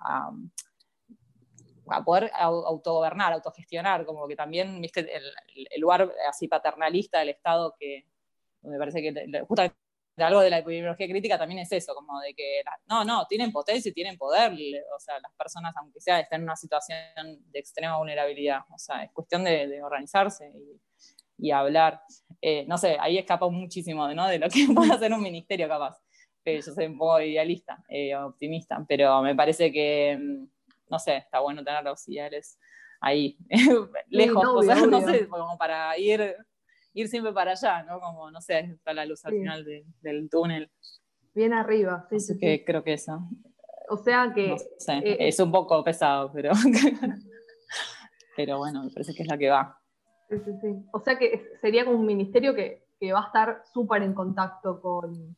a, 1.88 2.04
poder 2.04 2.32
autogobernar, 2.36 3.34
autogestionar, 3.34 4.06
como 4.06 4.28
que 4.28 4.36
también, 4.36 4.80
viste, 4.82 5.00
el, 5.02 5.24
el, 5.72 5.82
lugar 5.82 6.14
así 6.30 6.48
paternalista 6.48 7.20
del 7.20 7.30
Estado 7.30 7.76
que 7.80 8.06
me 8.64 8.78
parece 8.78 9.02
que 9.02 9.44
justamente 9.48 9.81
algo 10.18 10.42
de 10.42 10.50
la 10.50 10.60
epidemiología 10.60 11.08
crítica 11.08 11.38
también 11.38 11.62
es 11.62 11.72
eso, 11.72 11.94
como 11.96 12.20
de 12.20 12.34
que, 12.34 12.62
no, 12.88 13.04
no, 13.04 13.26
tienen 13.28 13.52
potencia 13.52 13.90
y 13.90 13.94
tienen 13.94 14.18
poder, 14.18 14.52
o 14.52 15.00
sea, 15.00 15.20
las 15.20 15.32
personas, 15.36 15.76
aunque 15.78 16.00
sea, 16.00 16.20
están 16.20 16.42
en 16.42 16.44
una 16.46 16.56
situación 16.56 16.98
de 17.52 17.60
extrema 17.60 17.98
vulnerabilidad, 17.98 18.62
o 18.70 18.78
sea, 18.78 19.04
es 19.04 19.12
cuestión 19.12 19.44
de, 19.44 19.82
organizarse 19.82 20.52
y, 21.38 21.52
hablar. 21.52 22.02
Eh, 22.40 22.66
no 22.68 22.78
sé, 22.78 22.98
ahí 23.00 23.18
escapa 23.18 23.50
muchísimo 23.50 24.08
¿no? 24.14 24.28
de 24.28 24.40
lo 24.40 24.48
que 24.50 24.68
puede 24.76 24.94
hacer 24.94 25.12
un 25.14 25.22
ministerio 25.22 25.68
capaz, 25.68 25.98
yo 26.46 26.62
soy 26.62 26.86
un 26.88 26.98
poco 26.98 27.22
idealista, 27.22 27.84
optimista, 28.26 28.84
pero 28.88 29.22
me 29.22 29.36
parece 29.36 29.72
que, 29.72 30.18
mm, 30.20 30.48
no 30.90 31.00
sé, 31.00 31.18
está 31.18 31.40
bueno 31.40 31.64
tener 31.64 31.84
los 31.84 32.08
ideales 32.08 32.60
ahí, 33.00 33.38
lejos, 34.10 34.66
no 34.88 35.02
sé, 35.02 35.28
como 35.28 35.58
para 35.58 35.98
ir, 35.98 36.36
ir 36.94 37.08
siempre 37.08 37.34
para 37.34 37.52
allá, 37.52 37.84
¿no? 37.84 38.00
Como, 38.00 38.32
no 38.32 38.42
sé, 38.42 38.60
está 38.60 38.94
la 38.94 39.06
luz 39.06 39.26
al 39.26 39.34
final 39.34 39.66
del 40.02 40.30
túnel. 40.30 40.72
Bien 41.34 41.54
arriba, 41.54 42.06
sí, 42.10 42.20
sí, 42.20 42.38
que 42.38 42.64
creo 42.66 42.84
que 42.84 42.94
eso. 42.94 43.20
O 43.90 43.98
sea 43.98 44.32
que... 44.34 44.54
Eh, 44.54 45.18
es 45.20 45.40
un 45.40 45.52
poco 45.52 45.84
pesado, 45.84 46.32
pero... 46.32 46.52
pero 48.36 48.58
bueno, 48.58 48.84
me 48.84 48.90
parece 48.90 49.14
que 49.14 49.24
es 49.24 49.30
la 49.30 49.38
que 49.38 49.50
va. 49.50 49.78
Sí, 50.30 50.38
sí, 50.46 50.52
sí. 50.62 50.86
O 50.94 51.00
sea 51.00 51.18
que 51.18 51.52
sería 51.60 51.86
como 51.86 51.98
un 52.00 52.06
ministerio 52.06 52.56
que, 52.56 52.86
que 53.00 53.14
va 53.14 53.24
a 53.24 53.26
estar 53.26 53.64
súper 53.74 54.04
en 54.04 54.14
contacto 54.14 54.82
con, 54.82 55.36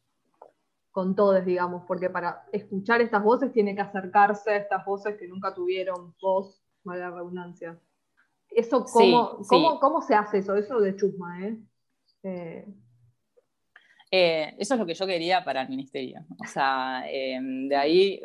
con 0.92 1.16
todos, 1.16 1.44
digamos, 1.44 1.84
porque 1.88 2.10
para 2.10 2.46
escuchar 2.52 3.02
estas 3.02 3.24
voces 3.24 3.52
tiene 3.52 3.74
que 3.74 3.82
acercarse 3.82 4.52
a 4.52 4.58
estas 4.58 4.86
voces 4.86 5.18
que 5.18 5.28
nunca 5.28 5.54
tuvieron 5.54 6.14
voz, 6.22 6.64
mala 6.84 7.10
redundancia. 7.10 7.80
Eso, 8.56 8.86
¿cómo, 8.86 9.80
¿cómo, 9.80 10.02
se 10.02 10.16
hace 10.16 10.40
eso? 10.40 10.56
Eso 10.56 10.80
de 10.80 10.96
chusma, 10.96 11.46
¿eh? 11.46 11.58
¿eh? 12.24 12.66
Eh, 14.12 14.56
eso 14.60 14.76
es 14.76 14.80
lo 14.80 14.86
que 14.86 14.94
yo 14.94 15.06
quería 15.08 15.44
para 15.44 15.64
el 15.64 15.70
ministerio. 15.70 16.26
O 16.40 16.48
sea, 16.48 17.04
em, 17.08 17.68
de 17.68 17.76
ahí, 17.76 18.22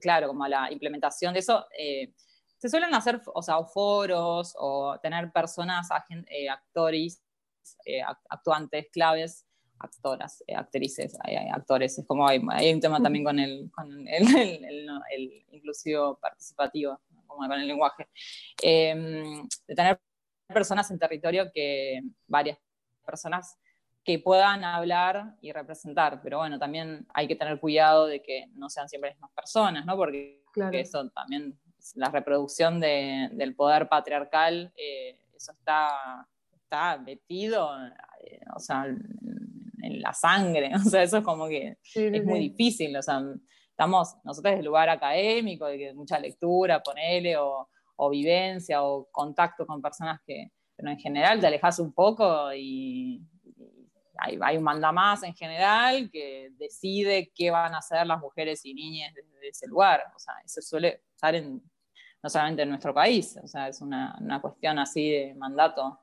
claro, 0.00 0.28
como 0.28 0.46
la 0.46 0.72
implementación 0.72 1.34
de 1.34 1.40
eso, 1.40 1.66
eh, 1.78 2.12
se 2.56 2.68
suelen 2.68 2.94
hacer 2.94 3.20
o 3.26 3.42
sea, 3.42 3.62
foros 3.64 4.54
o 4.58 4.98
tener 5.00 5.30
personas, 5.32 5.88
actores, 5.90 7.22
actuantes, 8.30 8.86
claves 8.90 9.48
actoras, 9.80 10.42
eh, 10.46 10.54
actrices, 10.54 11.16
actores. 11.52 11.98
Es 11.98 12.06
como 12.06 12.26
hay, 12.28 12.40
un 12.72 12.80
tema 12.80 13.02
también 13.02 13.24
con 13.24 13.38
el, 13.38 13.70
el, 14.08 15.44
inclusivo 15.50 16.18
participativo, 16.18 17.00
como 17.28 17.46
con 17.46 17.60
el 17.60 17.68
lenguaje. 17.68 18.08
Em, 18.62 19.46
de 19.66 19.74
tener 19.74 20.00
personas 20.48 20.90
en 20.90 20.98
territorio 20.98 21.50
que, 21.52 22.00
varias 22.26 22.58
personas 23.04 23.56
que 24.04 24.18
puedan 24.18 24.64
hablar 24.64 25.36
y 25.42 25.52
representar, 25.52 26.20
pero 26.22 26.38
bueno, 26.38 26.58
también 26.58 27.06
hay 27.12 27.28
que 27.28 27.36
tener 27.36 27.60
cuidado 27.60 28.06
de 28.06 28.22
que 28.22 28.46
no 28.54 28.70
sean 28.70 28.88
siempre 28.88 29.10
las 29.10 29.16
mismas 29.16 29.32
personas, 29.32 29.84
¿no? 29.84 29.96
Porque 29.96 30.42
eso 30.72 31.10
también, 31.10 31.58
la 31.94 32.10
reproducción 32.10 32.80
del 32.80 33.54
poder 33.54 33.88
patriarcal, 33.88 34.72
eh, 34.76 35.20
eso 35.36 35.52
está, 35.52 36.26
está 36.54 36.96
metido, 36.98 37.70
eh, 38.24 38.40
o 38.56 38.58
sea, 38.58 38.86
en 38.86 40.00
la 40.00 40.14
sangre, 40.14 40.70
o 40.74 40.88
sea, 40.88 41.02
eso 41.02 41.18
es 41.18 41.24
como 41.24 41.46
que 41.46 41.76
es 41.94 42.24
muy 42.24 42.40
difícil, 42.40 42.96
o 42.96 43.02
sea, 43.02 43.22
estamos 43.78 44.16
nosotros 44.24 44.54
en 44.54 44.58
el 44.58 44.64
lugar 44.64 44.88
académico, 44.88 45.66
de 45.66 45.94
mucha 45.94 46.18
lectura, 46.18 46.82
ponele, 46.82 47.36
o, 47.36 47.68
o 47.94 48.10
vivencia, 48.10 48.82
o 48.82 49.08
contacto 49.12 49.64
con 49.64 49.80
personas 49.80 50.20
que, 50.26 50.50
pero 50.74 50.90
en 50.90 50.98
general 50.98 51.38
te 51.38 51.46
alejas 51.46 51.78
un 51.78 51.92
poco 51.92 52.52
y, 52.52 53.22
hay, 54.18 54.36
hay, 54.42 54.56
un 54.56 54.64
mandamás 54.64 55.22
en 55.22 55.32
general 55.32 56.10
que 56.10 56.50
decide 56.58 57.30
qué 57.32 57.52
van 57.52 57.72
a 57.72 57.78
hacer 57.78 58.04
las 58.04 58.18
mujeres 58.18 58.64
y 58.64 58.74
niñas 58.74 59.14
desde 59.14 59.48
ese 59.48 59.68
lugar, 59.68 60.02
o 60.12 60.18
sea, 60.18 60.34
eso 60.44 60.60
suele 60.60 61.04
estar 61.14 61.36
en, 61.36 61.62
no 62.20 62.28
solamente 62.28 62.62
en 62.62 62.70
nuestro 62.70 62.92
país, 62.92 63.38
o 63.40 63.46
sea, 63.46 63.68
es 63.68 63.80
una, 63.80 64.18
una 64.20 64.40
cuestión 64.40 64.80
así 64.80 65.08
de 65.08 65.34
mandato 65.36 66.00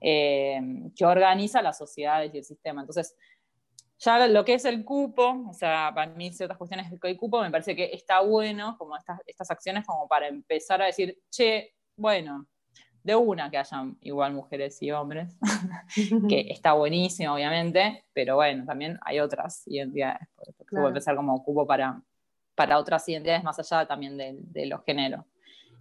eh, 0.00 0.60
que 0.96 1.04
organiza 1.04 1.62
las 1.62 1.78
sociedades 1.78 2.32
y 2.34 2.38
el 2.38 2.44
sistema. 2.44 2.80
Entonces, 2.80 3.14
ya 4.04 4.26
lo 4.26 4.44
que 4.44 4.54
es 4.54 4.64
el 4.64 4.84
cupo, 4.84 5.44
o 5.48 5.54
sea, 5.54 5.92
para 5.94 6.12
mí 6.12 6.32
ciertas 6.32 6.58
cuestiones 6.58 6.90
del 6.90 7.16
cupo, 7.16 7.40
me 7.40 7.50
parece 7.50 7.76
que 7.76 7.90
está 7.92 8.20
bueno, 8.20 8.76
como 8.76 8.96
estas, 8.96 9.20
estas 9.26 9.50
acciones, 9.50 9.86
como 9.86 10.08
para 10.08 10.26
empezar 10.26 10.82
a 10.82 10.86
decir, 10.86 11.18
che, 11.30 11.74
bueno, 11.96 12.48
de 13.04 13.14
una 13.14 13.48
que 13.48 13.58
hayan 13.58 13.96
igual 14.00 14.32
mujeres 14.32 14.82
y 14.82 14.90
hombres, 14.90 15.36
que 16.28 16.40
está 16.50 16.72
buenísimo, 16.72 17.34
obviamente, 17.34 18.04
pero 18.12 18.34
bueno, 18.36 18.64
también 18.64 18.98
hay 19.02 19.20
otras 19.20 19.62
identidades, 19.68 20.28
por 20.34 20.48
eso 20.48 20.64
claro. 20.64 20.88
empezar 20.88 21.14
como 21.14 21.44
cupo 21.44 21.64
para, 21.64 22.02
para 22.56 22.78
otras 22.78 23.08
identidades 23.08 23.44
más 23.44 23.58
allá 23.60 23.86
también 23.86 24.16
de, 24.16 24.66
los 24.66 24.82
géneros, 24.84 25.24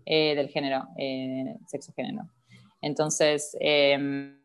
eh, 0.06 0.36
del 0.36 0.50
género, 0.50 0.88
eh, 0.96 1.58
sexo-género. 1.66 2.30
Entonces, 2.82 3.58
em, 3.60 4.40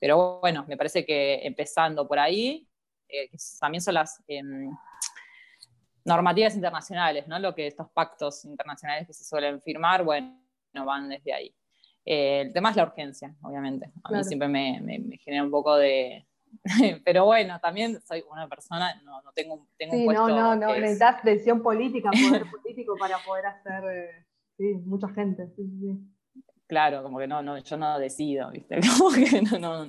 pero 0.00 0.40
bueno, 0.40 0.64
me 0.68 0.76
parece 0.76 1.04
que 1.04 1.40
empezando 1.46 2.06
por 2.06 2.18
ahí, 2.18 2.68
eh, 3.08 3.30
también 3.60 3.80
son 3.80 3.94
las 3.94 4.22
em, 4.26 4.70
normativas 6.04 6.54
internacionales, 6.54 7.26
¿no? 7.26 7.38
Lo 7.38 7.54
que 7.54 7.66
estos 7.66 7.88
pactos 7.90 8.44
internacionales 8.44 9.06
que 9.06 9.12
se 9.12 9.24
suelen 9.24 9.60
firmar, 9.62 10.04
bueno, 10.04 10.36
van 10.84 11.08
desde 11.08 11.32
ahí. 11.32 11.54
Eh, 12.04 12.42
el 12.42 12.52
tema 12.52 12.70
es 12.70 12.76
la 12.76 12.84
urgencia, 12.84 13.34
obviamente. 13.42 13.90
A 14.02 14.12
mí 14.12 14.24
siempre 14.24 14.48
me, 14.48 14.80
genera 15.24 15.42
un 15.42 15.50
poco 15.50 15.76
de, 15.76 16.26
pero 17.04 17.24
bueno, 17.24 17.58
también 17.60 18.00
soy 18.02 18.24
una 18.30 18.48
persona, 18.48 19.00
no, 19.04 19.22
no 19.22 19.32
tengo, 19.32 19.66
tengo 19.78 19.96
un 19.96 20.04
puesto. 20.04 20.28
No, 20.28 20.54
no, 20.54 20.56
no, 20.56 20.76
necesitas 20.76 21.22
decisión 21.22 21.62
política, 21.62 22.10
poder 22.10 22.44
político 22.50 22.96
para 22.98 23.18
poder 23.18 23.46
hacer, 23.46 23.84
eh, 23.90 24.26
sí, 24.56 24.74
mucha 24.84 25.08
gente. 25.08 25.48
Sí, 25.56 25.62
sí 25.80 26.13
claro, 26.66 27.02
como 27.02 27.18
que 27.18 27.26
no, 27.26 27.42
no, 27.42 27.58
yo 27.58 27.76
no 27.76 27.98
decido, 27.98 28.50
¿viste? 28.50 28.78
Como 28.98 29.10
que 29.14 29.42
no, 29.42 29.88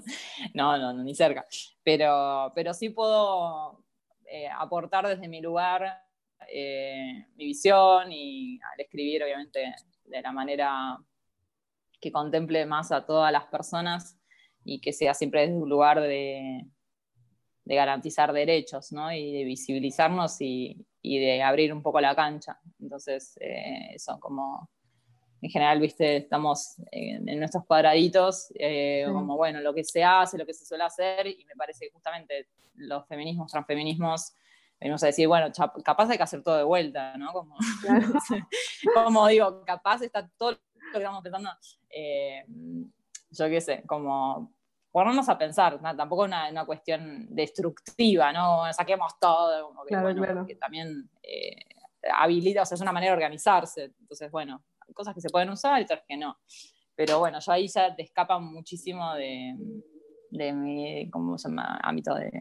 no, 0.54 0.78
no, 0.78 0.94
ni 1.04 1.16
cerca. 1.16 1.46
Pero, 1.84 2.52
pero 2.56 2.74
sí 2.74 2.90
puedo 2.90 3.84
eh, 4.26 4.48
aportar 4.50 5.08
desde 5.08 5.28
mi 5.28 5.42
lugar 5.42 6.06
eh, 6.48 7.28
mi 7.36 7.46
visión 7.46 8.12
y 8.12 8.60
al 8.62 8.80
escribir, 8.80 9.24
obviamente, 9.24 9.76
de 10.06 10.22
la 10.22 10.32
manera 10.32 10.98
que 12.00 12.12
contemple 12.12 12.66
más 12.66 12.92
a 12.92 13.06
todas 13.06 13.32
las 13.32 13.46
personas 13.46 14.20
y 14.64 14.80
que 14.80 14.94
sea 14.94 15.14
siempre 15.14 15.42
desde 15.42 15.56
un 15.56 15.70
lugar 15.70 16.02
de, 16.02 16.66
garantizar 17.66 18.32
derechos, 18.32 18.92
¿no? 18.92 19.12
Y 19.12 19.32
de 19.32 19.44
visibilizarnos 19.44 20.40
y, 20.40 20.86
y, 21.02 21.20
de 21.20 21.42
abrir 21.42 21.74
un 21.74 21.82
poco 21.82 22.00
la 22.00 22.16
cancha. 22.16 22.60
Entonces, 22.80 23.38
eh, 23.42 23.96
eso 23.96 24.20
como 24.20 24.70
en 25.42 25.50
general, 25.50 25.80
viste, 25.80 26.18
estamos 26.18 26.76
en, 26.92 27.26
nuestros 27.40 27.66
cuadraditos, 27.66 28.48
eh, 28.56 29.06
como 29.12 29.38
bueno, 29.38 29.60
lo 29.62 29.74
que 29.74 29.84
se 29.84 30.04
hace, 30.04 30.38
lo 30.38 30.46
que 30.46 30.54
se 30.54 30.66
suele 30.66 30.84
hacer, 30.84 31.28
y 31.28 31.46
me 31.46 31.56
parece 31.56 31.86
que 31.86 31.92
justamente 31.92 32.48
los 32.76 33.06
feminismos, 33.08 33.52
transfeminismos, 33.52 34.34
venimos 34.80 35.04
a 35.04 35.08
decir, 35.08 35.28
bueno, 35.28 35.48
capaz 35.84 36.10
hay 36.10 36.18
que 36.18 36.24
hacer 36.24 36.44
todo 36.44 36.58
de 36.58 36.64
vuelta, 36.64 37.16
¿no? 37.18 37.32
Como, 37.32 37.56
como 38.94 39.28
digo, 39.28 39.64
capaz 39.66 40.02
está 40.02 40.28
todo 40.38 40.52
lo 40.52 40.58
que 40.92 40.98
estamos 40.98 41.24
pensando, 41.24 41.50
eh, 41.90 42.46
yo 43.30 43.48
qué 43.48 43.62
sé, 43.62 43.84
como 43.86 44.54
ponernos 44.92 45.28
a 45.28 45.38
pensar, 45.38 45.80
tampoco 45.98 46.24
una, 46.24 46.50
una 46.50 46.66
cuestión 46.66 47.28
destructiva, 47.30 48.32
¿no? 48.32 48.72
Saquemos 48.72 49.20
todo, 49.20 49.68
como 49.68 49.84
que, 49.84 49.98
bueno, 49.98 50.46
que 50.46 50.56
también 50.56 51.10
eh, 51.22 51.66
habilita, 52.14 52.62
o 52.62 52.66
sea, 52.66 52.76
es 52.76 52.82
una 52.82 52.94
manera 52.94 53.12
de 53.12 53.18
organizarse, 53.18 53.92
entonces, 54.00 54.32
bueno, 54.32 54.64
cosas 54.94 55.14
que 55.14 55.22
se 55.22 55.30
pueden 55.30 55.50
usar 55.50 55.80
y 55.82 55.84
otras 55.84 56.04
que 56.08 56.18
no. 56.18 56.38
Pero 56.96 57.20
bueno, 57.20 57.40
yo 57.40 57.52
ahí 57.52 57.68
ya 57.68 57.94
te 57.96 58.04
escapa 58.04 58.40
muchísimo 58.40 59.14
de, 59.16 59.56
de 60.32 60.54
mi, 60.54 61.10
¿cómo 61.10 61.38
se 61.38 61.50
llama? 61.50 61.80
Ámbito 61.84 62.16
de, 62.16 62.32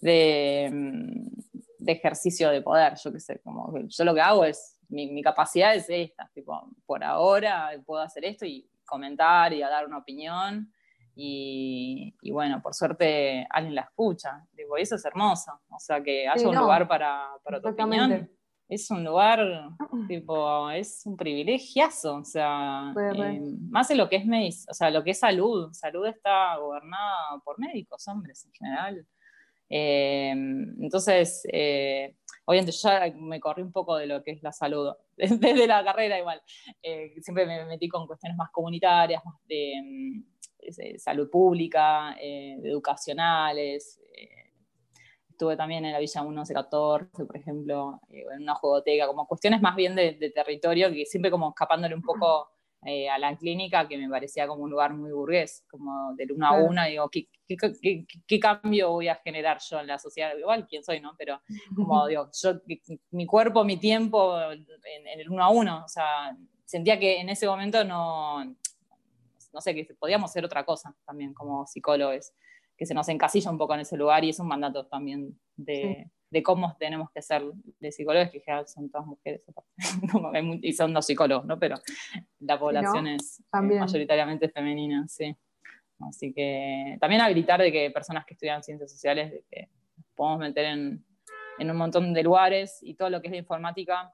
de, 0.00 1.92
ejercicio 1.92 2.50
de 2.50 2.62
poder, 2.62 2.94
yo 3.02 3.12
qué 3.12 3.20
sé, 3.20 3.40
como 3.40 3.78
yo 3.86 4.04
lo 4.04 4.14
que 4.14 4.20
hago 4.20 4.44
es, 4.44 4.78
mi, 4.88 5.22
capacidad 5.22 5.74
es 5.74 5.86
esta, 5.88 6.30
tipo, 6.34 6.68
por 6.86 7.02
ahora 7.02 7.70
puedo 7.84 8.02
hacer 8.02 8.24
esto 8.24 8.46
y 8.46 8.68
comentar 8.84 9.52
y 9.52 9.60
dar 9.60 9.86
una 9.86 9.98
opinión. 9.98 10.70
Y, 11.16 12.12
bueno, 12.32 12.60
por 12.60 12.74
suerte 12.74 13.46
alguien 13.48 13.76
la 13.76 13.82
escucha, 13.82 14.44
digo, 14.52 14.76
y 14.76 14.82
eso 14.82 14.96
es 14.96 15.04
hermoso, 15.04 15.60
o 15.70 15.78
sea, 15.78 16.02
que 16.02 16.26
haya 16.26 16.48
un 16.48 16.56
lugar 16.56 16.88
para, 16.88 17.28
para 17.44 17.60
tu 17.60 17.68
opinión, 17.68 18.28
es 18.68 18.90
un 18.90 19.04
lugar, 19.04 19.70
tipo, 20.08 20.70
es 20.70 21.02
un 21.04 21.16
privilegiazo, 21.16 22.16
o 22.16 22.24
sea, 22.24 22.94
eh, 23.14 23.40
más 23.68 23.88
de 23.88 23.94
lo 23.94 24.08
que 24.08 24.16
es 24.16 24.26
medicina, 24.26 24.70
o 24.70 24.74
sea, 24.74 24.90
lo 24.90 25.04
que 25.04 25.10
es 25.10 25.18
salud, 25.18 25.72
salud 25.72 26.06
está 26.06 26.56
gobernada 26.56 27.40
por 27.44 27.58
médicos, 27.58 28.06
hombres 28.08 28.44
en 28.46 28.52
general. 28.52 29.06
Eh, 29.68 30.30
entonces, 30.30 31.46
eh, 31.52 32.16
obviamente 32.46 32.72
yo 32.72 32.88
ya 32.88 33.12
me 33.16 33.40
corrí 33.40 33.62
un 33.62 33.72
poco 33.72 33.96
de 33.96 34.06
lo 34.06 34.22
que 34.22 34.32
es 34.32 34.42
la 34.42 34.52
salud, 34.52 34.92
desde 35.16 35.66
la 35.66 35.84
carrera 35.84 36.18
igual. 36.18 36.42
siempre 37.20 37.46
me 37.46 37.66
metí 37.66 37.88
con 37.88 38.06
cuestiones 38.06 38.36
más 38.36 38.50
comunitarias, 38.50 39.22
más 39.24 39.36
de, 39.46 39.74
mm, 39.82 40.96
salud 40.96 41.28
pública, 41.30 42.16
educacionales, 42.18 44.00
Estuve 45.34 45.56
también 45.56 45.84
en 45.84 45.92
la 45.92 45.98
Villa 45.98 46.22
1114, 46.22 47.24
por 47.24 47.36
ejemplo, 47.36 48.00
eh, 48.08 48.24
en 48.36 48.42
una 48.44 48.54
jugoteca, 48.54 49.08
como 49.08 49.26
cuestiones 49.26 49.60
más 49.60 49.74
bien 49.74 49.96
de, 49.96 50.30
territorio, 50.32 50.92
que 50.92 51.04
siempre 51.06 51.28
como 51.28 51.48
escapándole 51.48 51.92
un 51.96 52.02
poco 52.02 52.50
eh, 52.84 53.10
a 53.10 53.18
la 53.18 53.36
clínica 53.36 53.88
que 53.88 53.98
me 53.98 54.08
parecía 54.08 54.46
como 54.46 54.62
un 54.62 54.70
lugar 54.70 54.94
muy 54.94 55.10
burgués, 55.10 55.64
como 55.68 56.14
del 56.14 56.30
uno 56.30 56.46
a 56.46 56.52
uno, 56.52 56.84
digo, 56.86 57.08
¿qué, 57.10 57.26
qué, 58.28 58.38
cambio 58.38 58.92
voy 58.92 59.08
a 59.08 59.16
generar 59.16 59.58
yo 59.68 59.80
en 59.80 59.88
la 59.88 59.98
sociedad? 59.98 60.36
Igual, 60.38 60.68
quién 60.68 60.84
soy, 60.84 61.00
¿no? 61.00 61.16
Pero 61.18 61.42
como 61.74 62.06
digo, 62.06 62.30
yo, 62.32 62.60
mi 63.10 63.26
cuerpo, 63.26 63.64
mi 63.64 63.76
tiempo 63.76 64.40
en, 64.52 64.64
el 65.18 65.28
uno 65.28 65.42
a 65.42 65.50
uno, 65.50 65.84
o 65.84 65.88
sea, 65.88 66.36
sentía 66.64 66.96
que 66.96 67.20
en 67.20 67.28
ese 67.28 67.48
momento 67.48 67.82
no, 67.82 68.44
no 68.44 69.60
sé, 69.60 69.74
que 69.74 69.84
podíamos 69.98 70.30
hacer 70.30 70.44
otra 70.44 70.64
cosa 70.64 70.94
también 71.04 71.34
como 71.34 71.66
psicólogos, 71.66 72.30
que 72.76 72.86
se 72.86 72.94
nos 72.94 73.08
encasilla 73.08 73.50
un 73.50 73.58
poco 73.58 73.74
en 73.74 73.80
ese 73.80 73.96
lugar 73.96 74.24
y 74.24 74.30
es 74.30 74.38
un 74.38 74.48
mandato 74.48 74.86
también 74.86 75.38
de 75.56 76.10
de 76.34 76.42
cómo 76.42 76.76
tenemos 76.80 77.12
que 77.12 77.22
ser 77.22 77.44
de 77.78 77.92
psicólogos, 77.92 78.28
que 78.28 78.40
general 78.40 78.66
son 78.66 78.90
todas 78.90 79.06
mujeres, 79.06 79.44
y 80.62 80.72
son 80.72 80.92
dos 80.92 81.06
psicólogos, 81.06 81.46
¿no? 81.46 81.60
Pero 81.60 81.76
la 82.40 82.58
población 82.58 83.06
es 83.06 83.38
eh, 83.38 83.44
mayoritariamente 83.60 84.48
femenina, 84.48 85.06
sí. 85.06 85.36
Así 86.00 86.34
que 86.34 86.98
también 87.00 87.20
habilitar 87.20 87.60
de 87.60 87.70
que 87.70 87.88
personas 87.92 88.26
que 88.26 88.34
estudian 88.34 88.64
ciencias 88.64 88.90
sociales, 88.90 89.30
de 89.30 89.44
que 89.48 89.68
podemos 90.16 90.40
meter 90.40 90.64
en, 90.64 91.04
en 91.60 91.70
un 91.70 91.76
montón 91.76 92.12
de 92.12 92.24
lugares 92.24 92.80
y 92.82 92.94
todo 92.94 93.10
lo 93.10 93.20
que 93.22 93.28
es 93.28 93.32
la 93.32 93.38
informática 93.38 94.12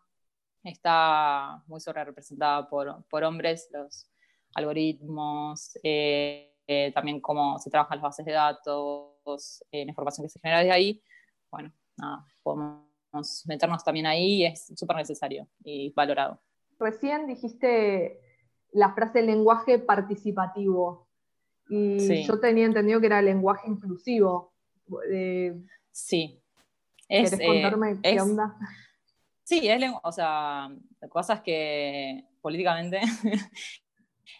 está 0.62 1.62
muy 1.68 1.80
sobre 1.80 2.04
representada 2.04 2.68
por, 2.68 3.02
por 3.08 3.24
hombres, 3.24 3.70
los 3.72 4.10
algoritmos, 4.54 5.78
eh, 5.82 6.49
eh, 6.72 6.92
también 6.92 7.20
cómo 7.20 7.58
se 7.58 7.68
trabajan 7.68 7.98
las 7.98 8.02
bases 8.04 8.24
de 8.24 8.30
datos, 8.30 9.64
la 9.72 9.80
información 9.80 10.24
que 10.24 10.28
se 10.28 10.38
genera 10.38 10.62
de 10.62 10.70
ahí. 10.70 11.02
Bueno, 11.50 11.72
podemos 12.44 13.44
meternos 13.46 13.82
también 13.82 14.06
ahí 14.06 14.44
es 14.44 14.72
súper 14.76 14.94
necesario 14.94 15.48
y 15.64 15.92
valorado. 15.94 16.40
Recién 16.78 17.26
dijiste 17.26 18.20
la 18.70 18.94
frase 18.94 19.22
lenguaje 19.22 19.80
participativo 19.80 21.08
y 21.68 22.22
yo 22.22 22.38
tenía 22.38 22.66
entendido 22.66 23.00
que 23.00 23.06
era 23.06 23.20
lenguaje 23.20 23.68
inclusivo. 23.68 24.52
sí. 25.90 26.40
Es, 27.08 27.30
¿Querés 27.30 27.40
eh, 27.40 27.46
contarme 27.52 28.00
qué 28.00 28.20
onda? 28.20 28.56
Sí, 29.42 29.68
es 29.68 29.82
o 30.04 30.12
sea, 30.12 30.70
cosas 31.08 31.40
que 31.40 32.24
políticamente 32.40 33.00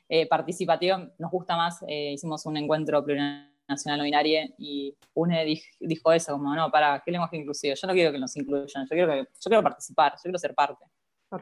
eh, 0.09 0.27
participativo 0.27 0.99
nos 1.19 1.31
gusta 1.31 1.57
más. 1.57 1.83
Eh, 1.87 2.13
hicimos 2.13 2.45
un 2.47 2.57
encuentro 2.57 3.05
plurianual 3.05 3.51
nacional 3.71 3.99
no 3.99 4.05
binaria 4.05 4.49
y 4.59 4.95
UNE 5.15 5.61
dijo 5.79 6.13
eso, 6.13 6.33
como, 6.33 6.55
no, 6.55 6.71
para, 6.71 7.01
¿qué 7.05 7.11
lenguaje 7.11 7.37
inclusivo? 7.37 7.75
Yo 7.75 7.87
no 7.87 7.95
quiero 7.95 8.13
que 8.13 8.19
nos 8.19 8.37
incluyan, 8.37 8.85
yo 8.85 8.89
quiero, 8.89 9.13
que, 9.13 9.19
yo 9.21 9.49
quiero 9.49 9.63
participar, 9.63 10.13
yo 10.13 10.23
quiero 10.23 10.39
ser 10.39 10.55
parte. 10.55 10.85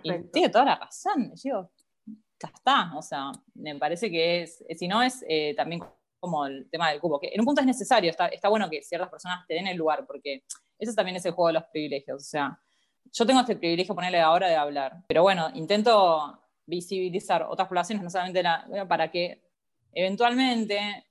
Y 0.02 0.24
tiene 0.24 0.50
toda 0.50 0.66
la 0.66 0.76
razón, 0.76 1.32
yo, 1.42 1.70
ya 2.06 2.48
está, 2.54 2.92
o 2.94 3.02
sea, 3.02 3.32
me 3.54 3.74
parece 3.76 4.10
que 4.10 4.42
es, 4.42 4.62
si 4.76 4.86
no 4.86 5.02
es 5.02 5.24
eh, 5.26 5.54
también 5.56 5.82
como 6.20 6.46
el 6.46 6.68
tema 6.70 6.90
del 6.90 7.00
cubo, 7.00 7.18
que 7.18 7.30
en 7.32 7.40
un 7.40 7.46
punto 7.46 7.62
es 7.62 7.66
necesario, 7.66 8.10
está, 8.10 8.26
está 8.26 8.48
bueno 8.48 8.68
que 8.68 8.82
ciertas 8.82 9.08
personas 9.08 9.46
te 9.46 9.54
den 9.54 9.66
el 9.66 9.78
lugar, 9.78 10.04
porque 10.06 10.44
eso 10.78 10.92
también 10.94 11.16
es 11.16 11.24
el 11.24 11.32
juego 11.32 11.48
de 11.48 11.54
los 11.54 11.64
privilegios, 11.72 12.22
o 12.22 12.26
sea, 12.28 12.60
yo 13.10 13.24
tengo 13.24 13.40
este 13.40 13.56
privilegio, 13.56 13.94
ponerle 13.94 14.20
ahora 14.20 14.48
de 14.48 14.56
hablar, 14.56 15.02
pero 15.06 15.22
bueno, 15.22 15.48
intento 15.54 16.38
visibilizar 16.68 17.46
otras 17.48 17.66
poblaciones, 17.66 18.04
no 18.04 18.10
solamente 18.10 18.42
la, 18.42 18.86
para 18.86 19.10
que 19.10 19.42
eventualmente 19.92 21.06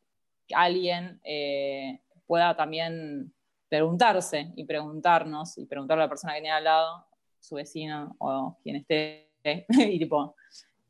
alguien 0.54 1.20
eh, 1.24 2.00
pueda 2.26 2.56
también 2.56 3.34
preguntarse 3.68 4.54
y 4.56 4.64
preguntarnos 4.66 5.58
y 5.58 5.66
preguntarle 5.66 6.04
a 6.04 6.06
la 6.06 6.10
persona 6.10 6.36
que 6.36 6.42
tiene 6.42 6.56
al 6.56 6.64
lado, 6.64 7.06
su 7.40 7.56
vecino 7.56 8.16
o 8.20 8.58
quien 8.62 8.78
esté, 8.78 9.32
y 9.70 10.00
tipo, 10.00 10.36